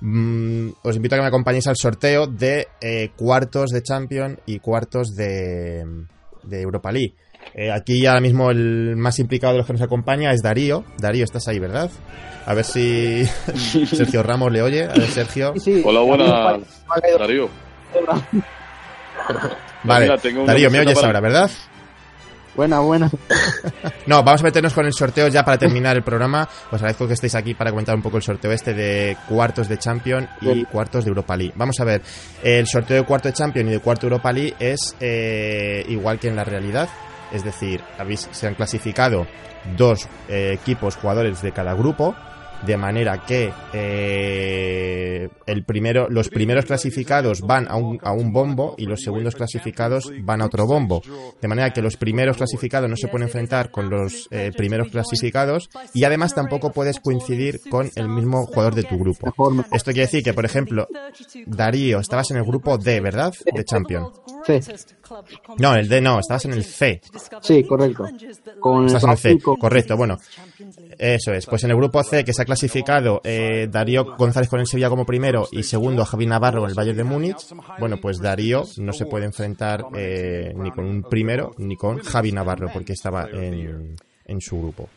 [0.00, 4.58] Mm, os invito a que me acompañéis al sorteo de eh, cuartos de Champions y
[4.58, 5.84] cuartos de,
[6.42, 7.14] de Europa League.
[7.54, 10.84] Eh, aquí ahora mismo el más implicado de los que nos acompaña es Darío.
[10.98, 11.90] Darío, estás ahí, ¿verdad?
[12.44, 13.24] A ver si
[13.86, 14.84] Sergio Ramos le oye.
[14.84, 15.54] A ver, Sergio.
[15.54, 15.82] Sí, sí.
[15.84, 16.28] Hola, buenas,
[17.18, 17.48] Darío.
[19.84, 20.08] Vale,
[20.46, 21.06] Darío, me oyes para...
[21.06, 21.50] ahora, ¿verdad?
[22.56, 23.10] Buena, buena.
[24.06, 26.48] no, vamos a meternos con el sorteo ya para terminar el programa.
[26.70, 29.76] Os agradezco que estéis aquí para comentar un poco el sorteo este de cuartos de
[29.76, 31.52] Champions y cuartos de Europa League.
[31.54, 32.00] Vamos a ver,
[32.42, 36.18] el sorteo de cuarto de Champions y de cuarto de Europa League es eh, igual
[36.18, 36.88] que en la realidad.
[37.30, 39.26] Es decir, habéis, se han clasificado
[39.76, 42.14] dos eh, equipos jugadores de cada grupo
[42.64, 48.74] de manera que eh, el primero, los primeros clasificados van a un, a un, bombo
[48.78, 51.02] y los segundos clasificados van a otro bombo.
[51.40, 55.68] De manera que los primeros clasificados no se pueden enfrentar con los eh, primeros clasificados
[55.94, 59.32] y además tampoco puedes coincidir con el mismo jugador de tu grupo.
[59.72, 60.88] Esto quiere decir que, por ejemplo,
[61.46, 63.32] Darío, estabas en el grupo D, ¿verdad?
[63.52, 64.12] De Champion.
[64.46, 64.60] Sí.
[65.58, 67.00] No, el D no, estabas en el C.
[67.40, 68.04] Sí, correcto.
[68.60, 69.96] Con Estás en el C, correcto.
[69.96, 70.18] Bueno,
[70.98, 71.46] eso es.
[71.46, 74.88] Pues en el grupo C, que se ha clasificado eh, Darío González con el Sevilla
[74.88, 78.92] como primero y segundo Javi Navarro con el Bayern de Múnich, bueno, pues Darío no
[78.92, 83.96] se puede enfrentar eh, ni con un primero ni con Javi Navarro porque estaba en,
[84.24, 84.88] en su grupo.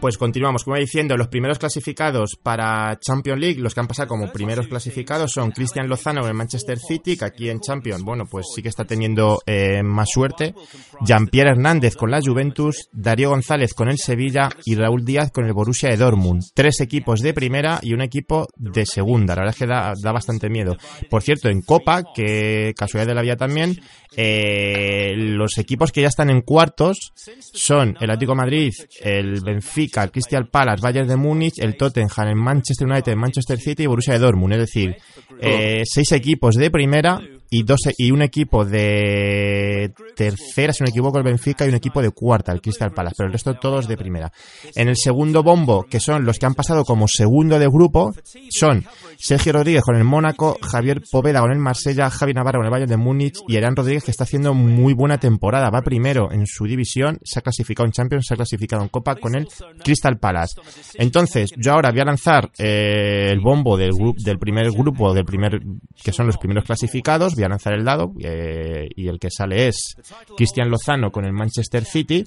[0.00, 4.06] Pues continuamos, como iba diciendo, los primeros clasificados para Champions League, los que han pasado
[4.06, 8.24] como primeros clasificados son Cristian Lozano con el Manchester City, que aquí en Champions, bueno,
[8.30, 10.54] pues sí que está teniendo eh, más suerte,
[11.00, 15.52] Jean-Pierre Hernández con la Juventus, Darío González con el Sevilla y Raúl Díaz con el
[15.52, 16.44] Borussia de Dortmund.
[16.54, 19.34] Tres equipos de primera y un equipo de segunda.
[19.34, 20.76] La verdad es que da, da bastante miedo.
[21.10, 23.80] Por cierto, en Copa, que casualidad de la vida también,
[24.16, 27.12] eh, los equipos que ya están en cuartos
[27.52, 32.28] son el Atlético de Madrid, el Benfica, el Crystal Palace, Bayern de Múnich, el Tottenham,
[32.28, 34.54] el Manchester United, el Manchester City y Borussia de Dortmund.
[34.54, 34.96] Es decir,
[35.40, 37.20] eh, seis equipos de primera
[37.50, 41.74] y dos y un equipo de tercera, si no me equivoco, el Benfica y un
[41.74, 44.32] equipo de cuarta, el Crystal Palace, pero el resto todos de primera.
[44.74, 48.14] En el segundo bombo, que son los que han pasado como segundo de grupo,
[48.50, 48.84] son
[49.16, 52.90] Sergio Rodríguez con el Mónaco, Javier Poveda con el Marsella, Javi Navarro con el Bayern
[52.90, 55.70] de Múnich y Erán Rodríguez que está haciendo muy buena temporada.
[55.70, 59.16] Va primero en su división, se ha clasificado en Champions, se ha clasificado en Copa
[59.16, 59.48] con el
[59.82, 60.60] Crystal Palace.
[60.94, 65.24] Entonces, yo ahora voy a lanzar eh, el bombo del, grupo del primer grupo, del
[65.28, 65.60] primer
[66.02, 69.68] que son los primeros clasificados voy a lanzar el dado eh, y el que sale
[69.68, 69.94] es
[70.36, 72.24] Cristian Lozano con el Manchester City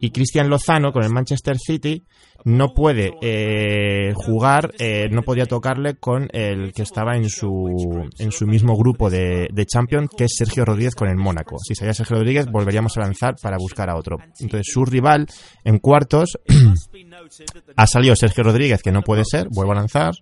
[0.00, 2.04] y Cristian Lozano con el Manchester City
[2.44, 8.32] no puede eh, jugar, eh, no podía tocarle con el que estaba en su, en
[8.32, 11.56] su mismo grupo de, de Champions, que es Sergio Rodríguez con el Mónaco.
[11.58, 14.18] Si salía Sergio Rodríguez, volveríamos a lanzar para buscar a otro.
[14.38, 15.26] Entonces, su rival
[15.64, 16.38] en cuartos
[17.76, 20.12] ha salido Sergio Rodríguez, que no puede ser, vuelvo a lanzar.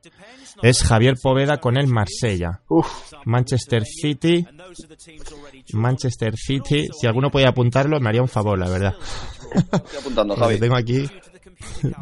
[0.63, 2.61] Es Javier Poveda con el Marsella.
[3.25, 4.47] Manchester City.
[5.73, 6.89] Manchester City.
[6.99, 8.95] Si alguno puede apuntarlo, me haría un favor, la verdad.
[9.55, 10.59] Estoy apuntando, Javi.
[10.59, 11.09] tengo aquí.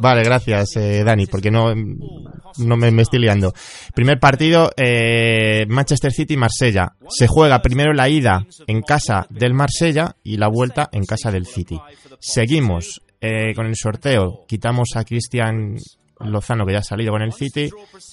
[0.00, 3.52] Vale, gracias, eh, Dani, porque no, no me, me estoy liando.
[3.94, 6.96] Primer partido, eh, Manchester City-Marsella.
[7.08, 11.46] Se juega primero la ida en casa del Marsella y la vuelta en casa del
[11.46, 11.78] City.
[12.18, 14.44] Seguimos eh, con el sorteo.
[14.46, 15.76] Quitamos a Cristian
[16.20, 17.68] Lozano, que ya ha salido con el City.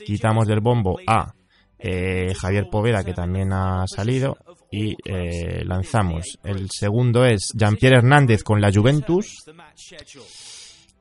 [0.05, 1.33] Quitamos del bombo a
[1.79, 4.37] eh, Javier Poveda, que también ha salido.
[4.71, 6.39] Y eh, lanzamos.
[6.43, 9.43] El segundo es Jean-Pierre Hernández con la Juventus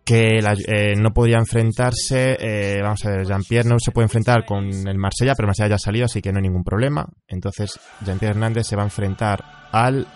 [0.05, 4.45] que la- eh, no podría enfrentarse, eh, vamos a ver, Jean-Pierre no se puede enfrentar
[4.45, 7.07] con el Marsella, pero Marsella ya ha salido, así que no hay ningún problema.
[7.29, 10.07] Entonces, Jean-Pierre Hernández se va a enfrentar al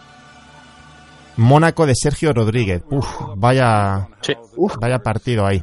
[1.37, 2.83] Mónaco de Sergio Rodríguez.
[2.91, 3.07] Uf,
[3.37, 4.09] vaya,
[4.81, 5.63] vaya partido ahí.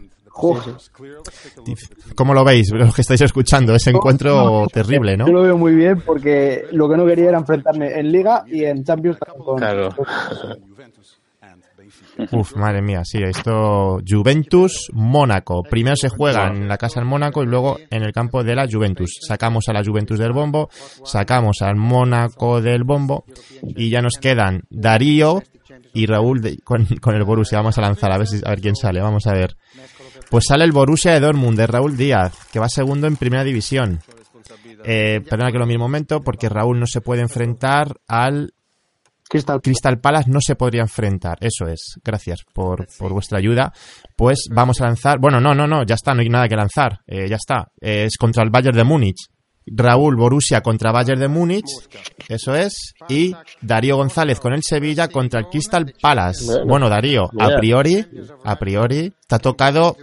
[2.16, 3.76] ¿Cómo lo veis, los que estáis escuchando?
[3.76, 5.28] Ese encuentro terrible, ¿no?
[5.28, 8.64] Yo lo veo muy bien porque lo que no quería era enfrentarme en Liga y
[8.66, 9.60] en Champions con...
[12.32, 15.64] Uf, madre mía, sí, esto Juventus Mónaco.
[15.64, 18.68] Primero se juega en la casa del Mónaco y luego en el campo de la
[18.72, 19.18] Juventus.
[19.28, 20.70] Sacamos a la Juventus del bombo,
[21.06, 23.26] sacamos al Mónaco del bombo
[23.64, 25.42] y ya nos quedan Darío
[25.94, 27.58] y Raúl de- con, con el Borussia.
[27.60, 29.56] Vamos a lanzar a ver si a ver quién sale, vamos a ver.
[30.34, 34.00] Pues sale el Borussia de Dortmund de Raúl Díaz, que va segundo en primera división.
[34.84, 38.52] Eh, perdona que lo mismo momento, porque Raúl no se puede enfrentar al
[39.30, 41.38] Crystal, Palace no se podría enfrentar.
[41.40, 42.00] Eso es.
[42.04, 43.74] Gracias por, por vuestra ayuda.
[44.16, 45.20] Pues vamos a lanzar.
[45.20, 45.84] Bueno, no, no, no.
[45.86, 46.16] Ya está.
[46.16, 47.02] No hay nada que lanzar.
[47.06, 47.72] Eh, ya está.
[47.80, 49.28] Eh, es contra el Bayern de Múnich.
[49.66, 51.66] Raúl Borussia contra Bayern de Múnich.
[52.28, 52.94] Eso es.
[53.10, 56.46] Y Darío González con el Sevilla contra el Crystal Palace.
[56.46, 56.66] Bueno.
[56.68, 58.06] Bueno, Darío, a priori,
[58.44, 59.96] a priori, te ha tocado.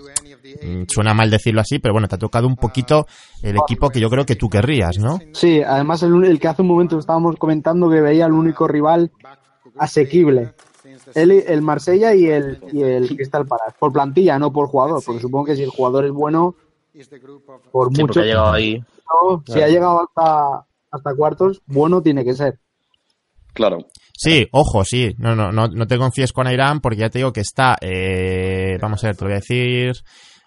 [0.63, 3.07] mm, Suena mal decirlo así, pero bueno, te ha tocado un poquito
[3.43, 5.19] el equipo que yo creo que tú querrías, ¿no?
[5.33, 9.11] Sí, además el, el que hace un momento estábamos comentando que veía el único rival
[9.79, 10.53] asequible.
[11.15, 13.77] El, el Marsella y el, y el Crystal Palace.
[13.79, 15.03] Por plantilla, no por jugador.
[15.05, 16.55] Porque supongo que si el jugador es bueno,
[17.73, 18.07] por Sí, mucho.
[18.07, 18.83] porque ha llegado ahí.
[19.47, 22.59] Si ha llegado hasta, hasta cuartos, bueno tiene que ser.
[23.53, 23.87] Claro.
[24.17, 25.15] Sí, ojo, sí.
[25.19, 28.79] No, no, no, no te confíes con Irán porque ya te digo que está, eh,
[28.81, 29.93] vamos a ver, te lo voy a decir,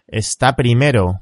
[0.07, 1.21] está primero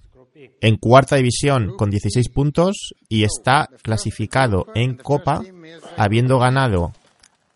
[0.60, 5.42] en cuarta división con 16 puntos y está clasificado en Copa
[5.98, 6.94] habiendo ganado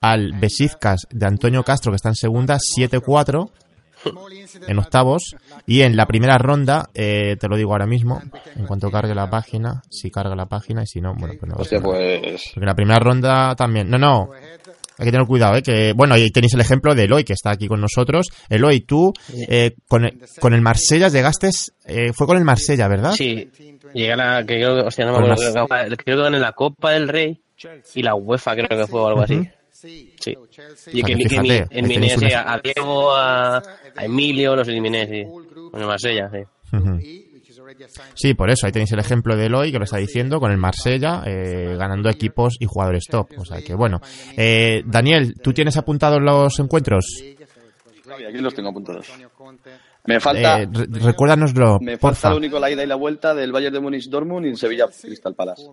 [0.02, 3.50] al Besiktas de Antonio Castro que está en segunda 7-4
[4.68, 5.36] en octavos
[5.68, 8.22] y en la primera ronda, eh, te lo digo ahora mismo,
[8.56, 11.56] en cuanto cargue la página, si carga la página y si no, bueno, pues no.
[11.58, 12.52] Hostia, pues.
[12.54, 13.90] Porque la primera ronda también.
[13.90, 14.30] No, no.
[14.98, 15.62] Hay que tener cuidado, ¿eh?
[15.62, 18.28] Que, bueno, ahí tenéis el ejemplo de Eloy, que está aquí con nosotros.
[18.50, 19.12] Eloy, tú,
[19.50, 21.50] eh, con, el, con el Marsella llegaste.
[21.86, 23.12] eh, fue con el Marsella, ¿verdad?
[23.12, 23.50] Sí,
[23.94, 24.40] llegué a la.
[24.46, 25.36] Que creo, que- hostia, no me acuerdo.
[25.54, 27.42] Creo que, creo que gané la Copa del Rey
[27.94, 29.36] y la UEFA, creo que fue o algo así.
[29.36, 29.48] Ujú.
[29.72, 30.14] Sí.
[30.32, 34.68] Y O sea, que, que que mi- fíjate, una- a Diego, a, a Emilio, los
[34.70, 35.24] eliminé, sí.
[35.76, 36.40] Con el Marsella, sí.
[38.14, 40.58] Sí, por eso, ahí tenéis el ejemplo de Eloy, que lo está diciendo, con el
[40.58, 43.28] Marsella, eh, ganando equipos y jugadores top.
[43.38, 44.00] O sea que, bueno.
[44.38, 47.06] Eh, Daniel, ¿tú tienes apuntados los encuentros?
[48.30, 49.06] Aquí los tengo apuntados.
[50.06, 53.52] Me falta, Eh, re- recuérdanoslo, me falta lo único la ida y la vuelta del
[53.52, 55.64] Bayern de Múnich Dortmund y Sevilla Crystal Palace.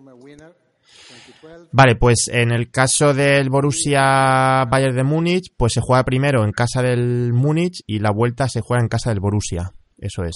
[1.71, 6.51] Vale, pues en el caso del Borussia Bayern de Múnich, pues se juega primero en
[6.51, 9.71] casa del Múnich y la vuelta se juega en casa del Borussia.
[10.03, 10.35] Eso es.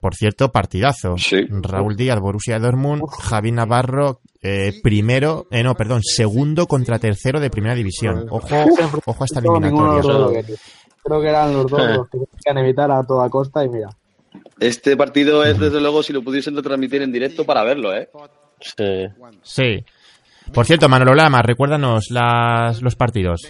[0.00, 1.16] Por cierto, partidazo.
[1.50, 7.50] Raúl Díaz, Borussia Dortmund, Javi Navarro, eh, primero, eh, no, perdón, segundo contra tercero de
[7.50, 8.26] primera división.
[8.30, 8.56] Ojo,
[9.04, 10.42] ojo a esta eliminatoria.
[11.02, 13.90] Creo que eran los dos los que querían evitar a toda costa y mira.
[14.58, 18.08] Este partido es, desde luego, si lo pudiesen retransmitir en directo para verlo, ¿eh?
[18.60, 19.06] Sí.
[19.42, 19.84] Sí.
[20.52, 23.42] Por cierto, Manolo Lama, recuérdanos las, los partidos.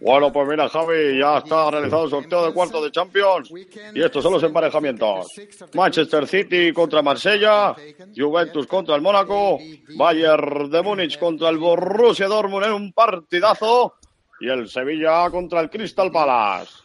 [0.00, 3.50] Bueno, pues mira, Javi, ya está realizado el sorteo de cuartos de Champions.
[3.94, 5.26] Y estos son los emparejamientos.
[5.74, 7.74] Manchester City contra Marsella,
[8.16, 9.58] Juventus contra el Mónaco,
[9.96, 13.94] Bayern de Múnich contra el Borussia Dortmund en un partidazo
[14.40, 16.83] y el Sevilla contra el Crystal Palace.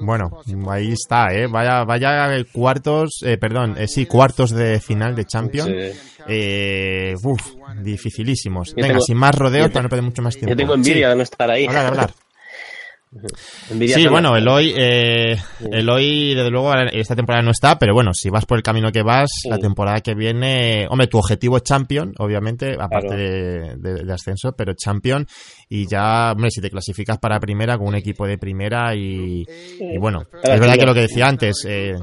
[0.00, 0.30] Bueno,
[0.70, 1.46] ahí está, ¿eh?
[1.46, 5.68] Vaya, vaya cuartos, eh, perdón, eh, sí, cuartos de final de Champions.
[5.68, 6.00] Sí.
[6.28, 7.40] Eh, uf,
[7.82, 8.68] dificilísimos.
[8.70, 10.50] Yo Venga, tengo- sin más rodeos para no perder mucho más tiempo.
[10.50, 11.10] Yo tengo envidia Sí.
[11.10, 11.66] de no estar ahí.
[11.66, 12.14] Hablar, hablar.
[13.70, 15.36] Envidia Sí, bueno, Eloy, eh,
[15.72, 19.02] Eloy, desde luego, esta temporada no está, pero bueno, si vas por el camino que
[19.02, 23.16] vas, la temporada que viene, hombre, tu objetivo es Champion, obviamente, aparte Claro.
[23.20, 25.26] de, de- de ascenso, pero Champion,
[25.68, 29.44] y ya, hombre, si te clasificas para primera con un equipo de primera y,
[29.80, 31.94] y bueno, es verdad que lo que decía antes, eh,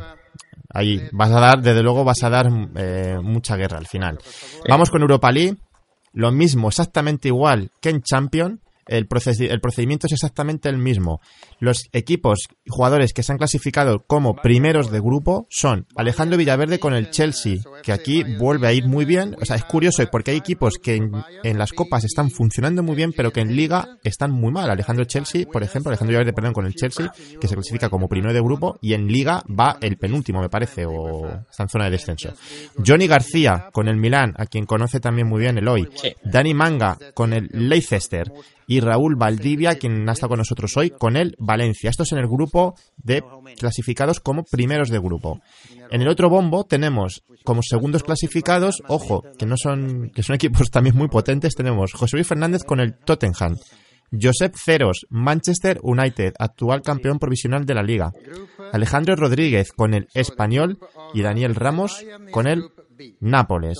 [0.74, 4.18] ahí vas a dar, desde luego vas a dar eh, mucha guerra al final.
[4.68, 5.56] Vamos con Europa League,
[6.12, 8.60] lo mismo, exactamente igual que en Champion.
[8.88, 11.22] El, procedi- el procedimiento es exactamente el mismo.
[11.60, 16.80] Los equipos y jugadores que se han clasificado como primeros de grupo son Alejandro Villaverde
[16.80, 19.36] con el Chelsea, que aquí vuelve a ir muy bien.
[19.42, 21.12] O sea, es curioso porque hay equipos que en,
[21.44, 24.70] en las copas están funcionando muy bien, pero que en liga están muy mal.
[24.70, 28.34] Alejandro Chelsea, por ejemplo, Alejandro Villaverde, perdón, con el Chelsea, que se clasifica como primero
[28.34, 31.92] de grupo y en liga va el penúltimo, me parece, o está en zona de
[31.92, 32.34] descenso.
[32.86, 35.88] Johnny García con el Milán, a quien conoce también muy bien el hoy.
[36.24, 38.32] Dani Manga con el Leicester
[38.68, 41.90] y Raúl Valdivia, quien ha estado con nosotros hoy, con el Valencia.
[41.90, 43.24] Estos en el grupo de
[43.58, 45.40] clasificados como primeros de grupo.
[45.90, 50.70] En el otro bombo tenemos como segundos clasificados, ojo, que no son, que son equipos
[50.70, 53.58] también muy potentes, tenemos José Luis Fernández con el Tottenham.
[54.12, 58.12] Josep Ceros, Manchester United, actual campeón provisional de la liga.
[58.72, 60.80] Alejandro Rodríguez con el Español
[61.14, 62.70] y Daniel Ramos con el
[63.22, 63.78] Nápoles.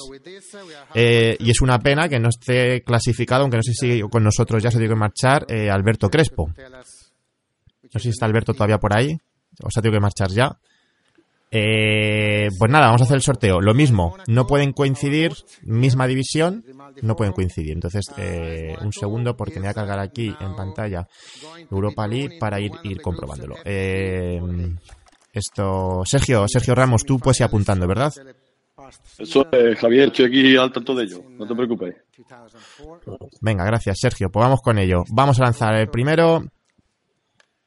[0.94, 4.62] Eh, y es una pena que no esté clasificado, aunque no sé si con nosotros
[4.62, 6.52] ya se tiene que marchar, eh, Alberto Crespo.
[6.58, 9.18] No sé si está Alberto todavía por ahí,
[9.64, 10.58] o se ha tenido que marchar ya.
[11.50, 13.62] Eh, pues nada, vamos a hacer el sorteo.
[13.62, 15.32] Lo mismo, no pueden coincidir,
[15.64, 16.66] misma división,
[17.02, 17.74] no pueden coincidir.
[17.74, 21.08] Entonces, eh, un segundo porque me voy a cargar aquí en pantalla
[21.72, 23.56] Europa League para ir, ir comprobándolo.
[23.64, 24.42] Eh,
[25.32, 28.14] esto, Sergio, Sergio Ramos, tú puedes ir apuntando, ¿verdad?
[29.18, 31.96] Eso es, Javier, estoy aquí al tanto de ello, no te preocupes.
[33.42, 34.30] Venga, gracias, Sergio.
[34.30, 35.04] Pues vamos con ello.
[35.10, 36.44] Vamos a lanzar el primero.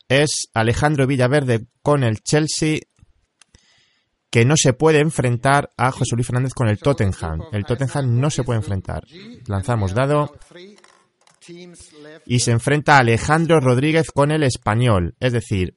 [0.08, 2.80] Es Alejandro Villaverde con el Chelsea,
[4.30, 7.42] que no se puede enfrentar a José Luis Fernández con el Tottenham.
[7.52, 9.04] El Tottenham no se puede enfrentar.
[9.46, 10.34] Lanzamos dado.
[12.26, 15.14] Y se enfrenta Alejandro Rodríguez con el Español.
[15.20, 15.76] Es decir,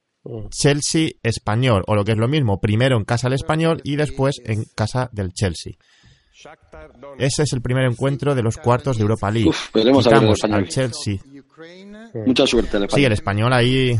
[0.50, 4.40] Chelsea Español, o lo que es lo mismo, primero en casa del Español y después
[4.44, 5.74] en casa del Chelsea.
[7.18, 9.48] Ese es el primer encuentro de los cuartos de Europa League.
[9.48, 10.06] Uf, Quitamos
[10.44, 11.16] al Chelsea.
[12.26, 13.52] Mucha suerte, el Sí, el español.
[13.52, 13.96] español ahí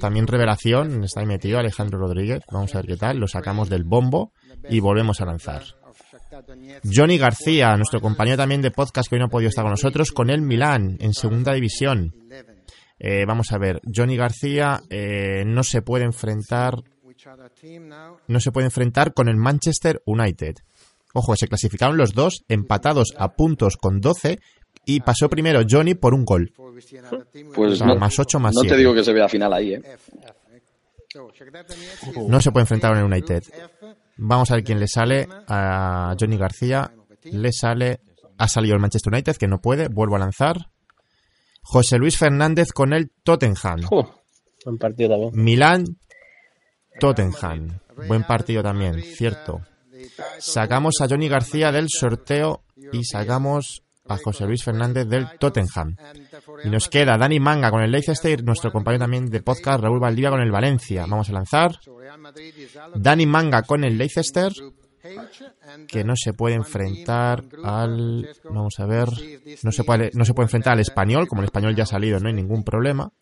[0.00, 2.42] también revelación, está ahí metido Alejandro Rodríguez.
[2.50, 3.18] Vamos a ver qué tal.
[3.18, 4.32] Lo sacamos del bombo
[4.68, 5.62] y volvemos a lanzar.
[6.84, 10.12] Johnny García, nuestro compañero también de podcast que hoy no ha podido estar con nosotros,
[10.12, 12.14] con el Milán en segunda división.
[13.00, 16.74] Eh, vamos a ver, Johnny García eh, no se puede enfrentar
[18.28, 20.54] no se puede enfrentar con el Manchester United.
[21.12, 24.38] Ojo, se clasificaron los dos empatados a puntos con 12
[24.86, 26.52] y pasó primero Johnny por un gol.
[26.56, 26.92] Pues
[27.56, 28.78] O sea, no, más 8 más no te 7.
[28.78, 29.82] digo que se vea final ahí, ¿eh?
[32.28, 33.42] No se puede enfrentar con el United.
[34.16, 36.92] Vamos a ver quién le sale a Johnny García.
[37.24, 38.00] Le sale.
[38.38, 39.88] Ha salido el Manchester United, que no puede.
[39.88, 40.56] Vuelvo a lanzar.
[41.62, 43.80] José Luis Fernández con el Tottenham.
[44.64, 45.30] Buen partido también.
[45.34, 45.84] Milán,
[46.98, 47.80] Tottenham.
[48.06, 49.60] Buen partido también, cierto.
[50.38, 55.96] Sacamos a Johnny García del sorteo y sacamos a José Luis Fernández del Tottenham.
[56.64, 60.30] Y nos queda Dani Manga con el Leicester, nuestro compañero también de podcast, Raúl Valdivia
[60.30, 61.06] con el Valencia.
[61.08, 61.78] Vamos a lanzar.
[62.96, 64.52] Dani Manga con el Leicester,
[65.88, 68.28] que no se puede enfrentar al...
[68.44, 69.08] Vamos a ver.
[69.62, 72.18] No se puede, no se puede enfrentar al español, como el español ya ha salido,
[72.20, 73.12] no hay ningún problema.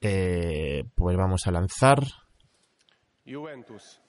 [0.00, 2.02] Eh, pues vamos a lanzar.
[3.26, 4.00] Juventus.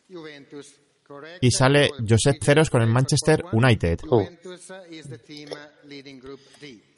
[1.42, 4.00] Y sale Josep Ceros con el Manchester United.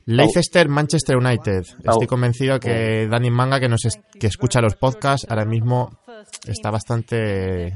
[0.06, 1.64] Leicester, Manchester United.
[1.84, 5.98] Estoy convencido que Dani Manga, que nos es- que escucha los podcasts, ahora mismo
[6.46, 7.74] está bastante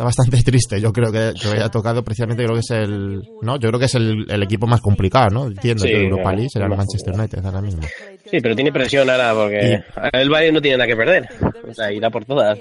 [0.00, 0.80] está bastante triste.
[0.80, 3.84] Yo creo que, que haya tocado precisamente, creo que es el no, yo creo que
[3.86, 5.46] es el, el equipo más complicado, ¿no?
[5.46, 7.82] Entiendo Sí, que Europa League será el Manchester United ahora mismo.
[8.30, 9.82] Sí, pero tiene presión ahora porque
[10.12, 11.28] el Bayern no tiene nada que perder.
[11.68, 12.58] O sea, irá por todas.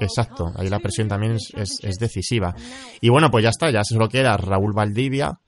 [0.00, 2.54] Exacto, ahí la presión también es, es- es decisiva.
[3.00, 5.38] Y bueno, pues ya está, ya solo queda Raúl Valdivia,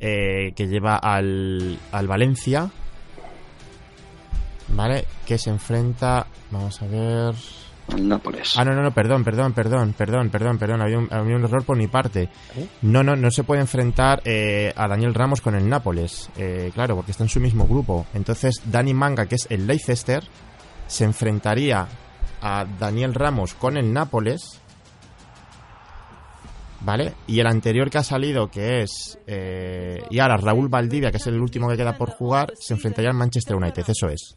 [0.00, 2.70] eh, que lleva al, al Valencia,
[4.68, 5.04] ¿vale?
[5.26, 7.34] Que se enfrenta, vamos a ver...
[8.00, 8.54] Nápoles.
[8.56, 11.64] Ah, no, no, no, perdón, perdón, perdón, perdón, perdón, perdón, había un, había un error
[11.64, 12.28] por mi parte.
[12.80, 16.96] No, no, no se puede enfrentar eh, a Daniel Ramos con el Nápoles, eh, claro,
[16.96, 18.06] porque está en su mismo grupo.
[18.14, 20.22] Entonces, Dani Manga, que es el Leicester,
[20.86, 21.86] se enfrentaría
[22.40, 24.60] a Daniel Ramos con el Nápoles,
[26.80, 27.14] ¿vale?
[27.26, 29.18] Y el anterior que ha salido, que es...
[29.26, 33.10] eh, y ahora Raúl Valdivia, que es el último que queda por jugar, se enfrentaría
[33.10, 34.36] al Manchester United, eso es.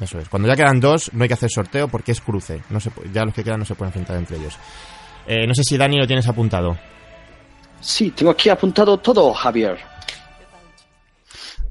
[0.00, 0.28] Eso es.
[0.28, 2.62] Cuando ya quedan dos, no hay que hacer sorteo porque es cruce.
[2.70, 4.56] No se, ya los que quedan no se pueden enfrentar entre ellos.
[5.26, 6.76] Eh, no sé si Dani lo tienes apuntado.
[7.80, 9.78] Sí, tengo aquí apuntado todo, Javier.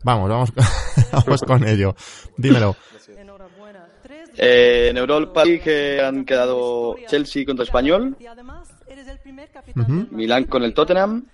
[0.04, 0.54] Vamos, vamos,
[1.12, 1.96] vamos con ello.
[2.38, 2.76] Dímelo.
[4.38, 8.16] Eh, en Europa League han quedado Chelsea contra Español,
[9.76, 10.08] Ujú.
[10.12, 11.26] Milán con el Tottenham,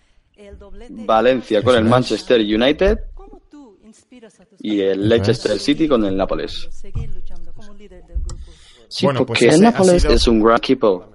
[0.90, 1.90] Valencia con el es.
[1.90, 2.98] Manchester United
[4.60, 6.70] y el Leicester City con el Nápoles.
[8.88, 11.06] Sí, Bueno, pues porque ese el Nápoles sido- es un gran equipo.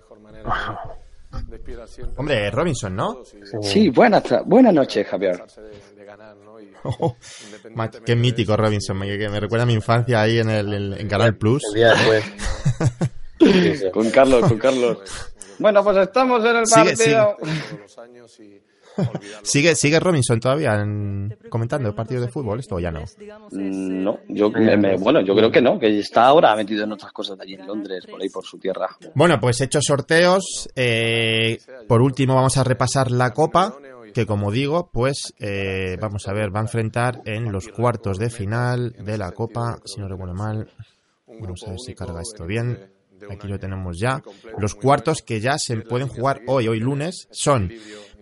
[2.16, 3.22] Hombre, Robinson, ¿no?
[3.62, 5.42] Sí, buena, tra- buena noche, Javier.
[7.74, 10.92] Ma- Qué mítico Robinson, me, que me recuerda a mi infancia ahí en, el, en,
[10.94, 11.62] en Canal Plus.
[11.68, 12.24] El día después.
[13.92, 14.98] Con Carlos, con Carlos.
[15.58, 17.36] Bueno, pues estamos en el Sigue, partido.
[19.42, 22.60] ¿Sigue, ¿Sigue Robinson todavía en- comentando partidos de fútbol?
[22.60, 23.00] Esto o ya no.
[23.50, 26.92] Mm, No, yo me- me- bueno, yo creo que no, que está ahora metido en
[26.92, 28.88] otras cosas de allí en Londres, por ahí por su tierra.
[29.14, 30.68] Bueno, pues hechos sorteos.
[30.74, 33.74] eh, por último, vamos a repasar la copa.
[34.12, 38.28] Que como digo, pues eh, vamos a ver, va a enfrentar en los cuartos de
[38.28, 39.78] final de la copa.
[39.84, 40.68] Si no recuerdo mal,
[41.28, 42.76] vamos a ver si carga esto bien.
[43.30, 44.20] Aquí lo tenemos ya.
[44.58, 47.70] Los cuartos que ya se pueden jugar hoy, hoy lunes, son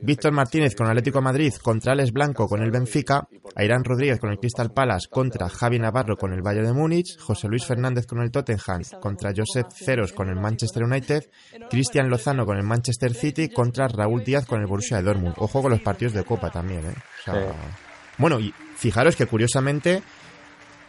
[0.00, 4.30] Víctor Martínez con Atlético de Madrid contra Alex Blanco con el Benfica, Airán Rodríguez con
[4.30, 8.20] el Crystal Palace contra Javi Navarro con el Bayern de Múnich, José Luis Fernández con
[8.20, 11.24] el Tottenham contra Josep Ceros con el Manchester United,
[11.70, 15.34] Cristian Lozano con el Manchester City contra Raúl Díaz con el Borussia de Dortmund.
[15.38, 16.94] Ojo con los partidos de Copa también, ¿eh?
[16.94, 17.40] O sea, Sí.
[18.18, 20.02] Bueno, y fijaros que curiosamente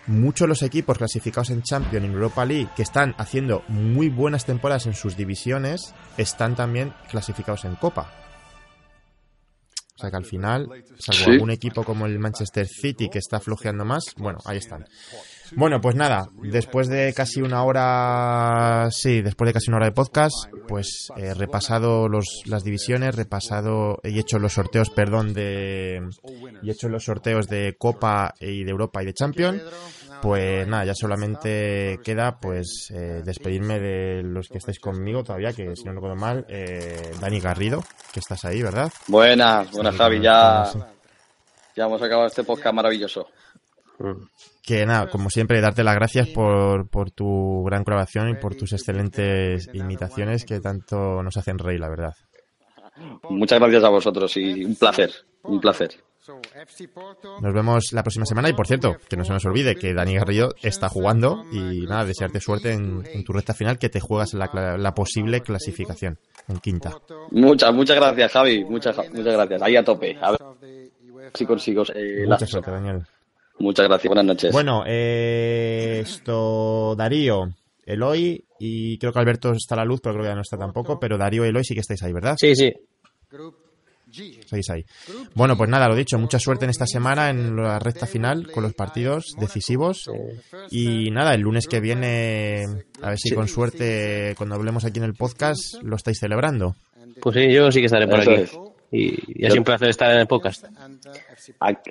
[0.07, 4.45] muchos de los equipos clasificados en Champions en Europa League que están haciendo muy buenas
[4.45, 8.18] temporadas en sus divisiones están también clasificados en Copa.
[9.99, 10.65] O sea que al final,
[10.97, 11.29] salvo Sí.
[11.31, 14.85] algún equipo como el Manchester City que está flojeando más, bueno, ahí están.
[15.57, 19.91] Bueno, pues nada, después de casi una hora, sí, después de casi una hora de
[19.91, 20.35] podcast,
[20.69, 26.01] pues he repasado los, las divisiones, repasado y hecho los sorteos, perdón, de
[26.61, 29.61] y hecho los sorteos de Copa y de Europa y de Champions.
[30.21, 35.75] Pues nada, ya solamente queda pues eh, despedirme de los que estáis conmigo todavía, que
[35.75, 37.81] si no recuerdo mal, eh, Dani Garrido,
[38.13, 38.91] que estás ahí, ¿verdad?
[39.07, 40.65] Buenas, buenas Javi, ya,
[41.75, 43.27] ya hemos acabado este podcast maravilloso.
[44.63, 48.73] Que nada, como siempre, darte las gracias por, por tu gran colaboración y por tus
[48.73, 52.13] excelentes imitaciones que tanto nos hacen reír, la verdad.
[53.29, 55.11] Muchas gracias a vosotros y un placer,
[55.43, 55.91] un placer.
[57.41, 60.15] Nos vemos la próxima semana y, por cierto, que no se nos olvide que Dani
[60.15, 64.33] Garrido está jugando y nada, desearte suerte en, en tu recta final que te juegas
[64.33, 66.17] la, la posible clasificación
[66.47, 66.91] en quinta.
[67.31, 69.61] Muchas, muchas gracias Javi, muchas, muchas gracias.
[69.61, 70.17] Ahí a tope.
[70.21, 70.39] A ver
[71.33, 73.03] si consigo eh, Mucha la- suerte, Daniel.
[73.59, 74.51] Muchas gracias, buenas noches.
[74.53, 77.49] Bueno, eh, esto, Darío,
[77.85, 80.57] Eloy y creo que Alberto está a la luz, pero creo que ya no está
[80.57, 82.35] tampoco, pero Darío y Eloy sí que estáis ahí, ¿verdad?
[82.39, 82.71] Sí, sí.
[84.11, 84.83] Seguís ahí.
[85.35, 88.63] Bueno, pues nada, lo dicho, mucha suerte en esta semana en la recta final con
[88.63, 90.09] los partidos decisivos.
[90.71, 92.65] Y nada, el lunes que viene,
[93.01, 96.75] a ver si con suerte, cuando hablemos aquí en el podcast, lo estáis celebrando.
[97.21, 98.41] Pues sí, yo sí que estaré por Eso aquí.
[98.41, 98.57] es.
[98.91, 100.65] Y, y ha sido un placer estar en el podcast.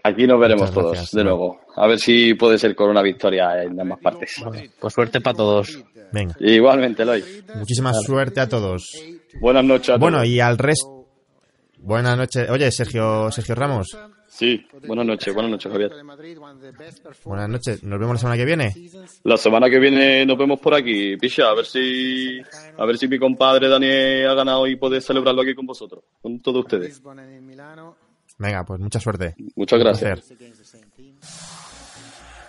[0.03, 1.61] Aquí- nos veremos todos de nuevo.
[1.77, 4.35] A ver si puede ser con una victoria en ambas partes.
[4.81, 5.79] Pues suerte para todos.
[6.13, 7.23] Venga, Igualmente, Eloy.
[7.55, 8.91] muchísima suerte a todos.
[9.41, 10.01] Buenas noches a todos.
[10.01, 10.98] Bueno, y al resto.
[11.81, 12.49] Buenas noches.
[12.51, 13.97] Oye, Sergio, Sergio Ramos.
[14.29, 15.91] Sí, buenas noches, buenas noches, Javier.
[17.25, 17.83] Buenas noches.
[17.83, 18.75] Nos vemos la semana que viene.
[19.25, 22.41] La semana que viene nos vemos por aquí, picha, a ver si
[22.77, 26.41] a ver si mi compadre Daniel ha ganado y puede celebrarlo aquí con vosotros, con
[26.41, 27.03] todos ustedes.
[28.39, 29.35] Venga, pues mucha suerte.
[29.57, 30.33] Muchas gracias.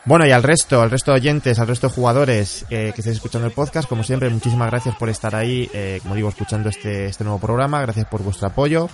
[0.09, 3.17] Bueno, y al resto, al resto de oyentes, al resto de jugadores eh, que estáis
[3.17, 7.05] escuchando el podcast, como siempre, muchísimas gracias por estar ahí, eh, como digo, escuchando este,
[7.05, 8.89] este nuevo programa, gracias por vuestro apoyo.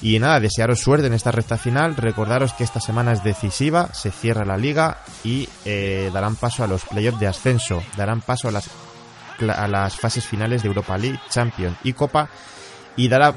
[0.00, 4.12] Y nada, desearos suerte en esta recta final, recordaros que esta semana es decisiva, se
[4.12, 8.52] cierra la liga y eh, darán paso a los playoffs de ascenso, darán paso a
[8.52, 8.70] las,
[9.48, 12.30] a las fases finales de Europa League, Champions y Copa.
[12.94, 13.34] Y dará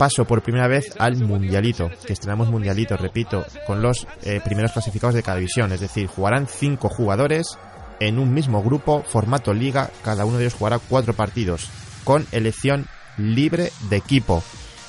[0.00, 5.14] paso por primera vez al Mundialito, que estrenamos Mundialito, repito, con los eh, primeros clasificados
[5.14, 7.58] de cada división, es decir, jugarán cinco jugadores
[8.00, 11.68] en un mismo grupo, formato liga, cada uno de ellos jugará cuatro partidos,
[12.02, 12.86] con elección
[13.18, 14.42] libre de equipo.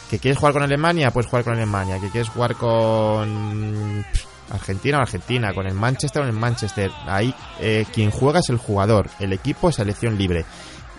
[0.09, 1.12] ¿Que quieres jugar con Alemania?
[1.12, 1.99] Puedes jugar con Alemania.
[1.99, 4.05] ¿Que quieres jugar con
[4.49, 5.53] Argentina o Argentina?
[5.53, 6.89] ¿Con el Manchester o el Manchester?
[7.05, 10.45] Ahí eh, quien juega es el jugador, el equipo es elección libre.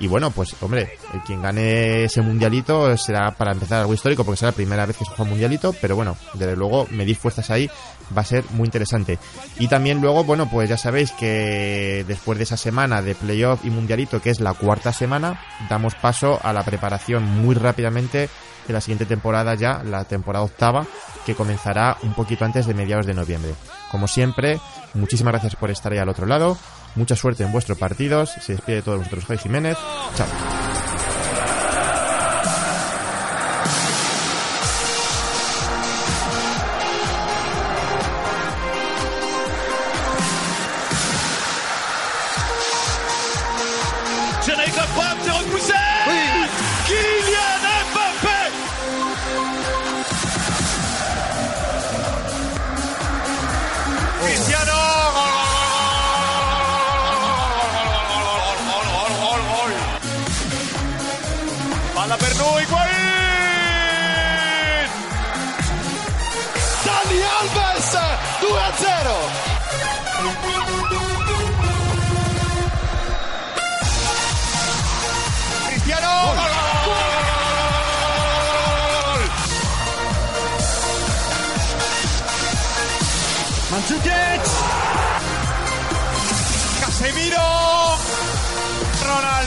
[0.00, 4.50] Y bueno, pues hombre, quien gane ese mundialito será para empezar algo histórico porque será
[4.50, 7.70] la primera vez que se juega un mundialito, pero bueno, desde luego medir fuerzas ahí
[8.16, 9.18] va a ser muy interesante.
[9.58, 13.70] Y también luego, bueno, pues ya sabéis que después de esa semana de playoff y
[13.70, 18.28] mundialito, que es la cuarta semana, damos paso a la preparación muy rápidamente
[18.66, 20.86] de la siguiente temporada ya, la temporada octava,
[21.26, 23.54] que comenzará un poquito antes de mediados de noviembre.
[23.90, 24.60] Como siempre,
[24.94, 26.56] muchísimas gracias por estar ahí al otro lado.
[26.94, 28.30] Mucha suerte en vuestros partidos.
[28.40, 29.76] Se despide de todos vosotros Javi Jiménez.
[30.16, 30.26] Chao.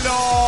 [0.05, 0.44] No.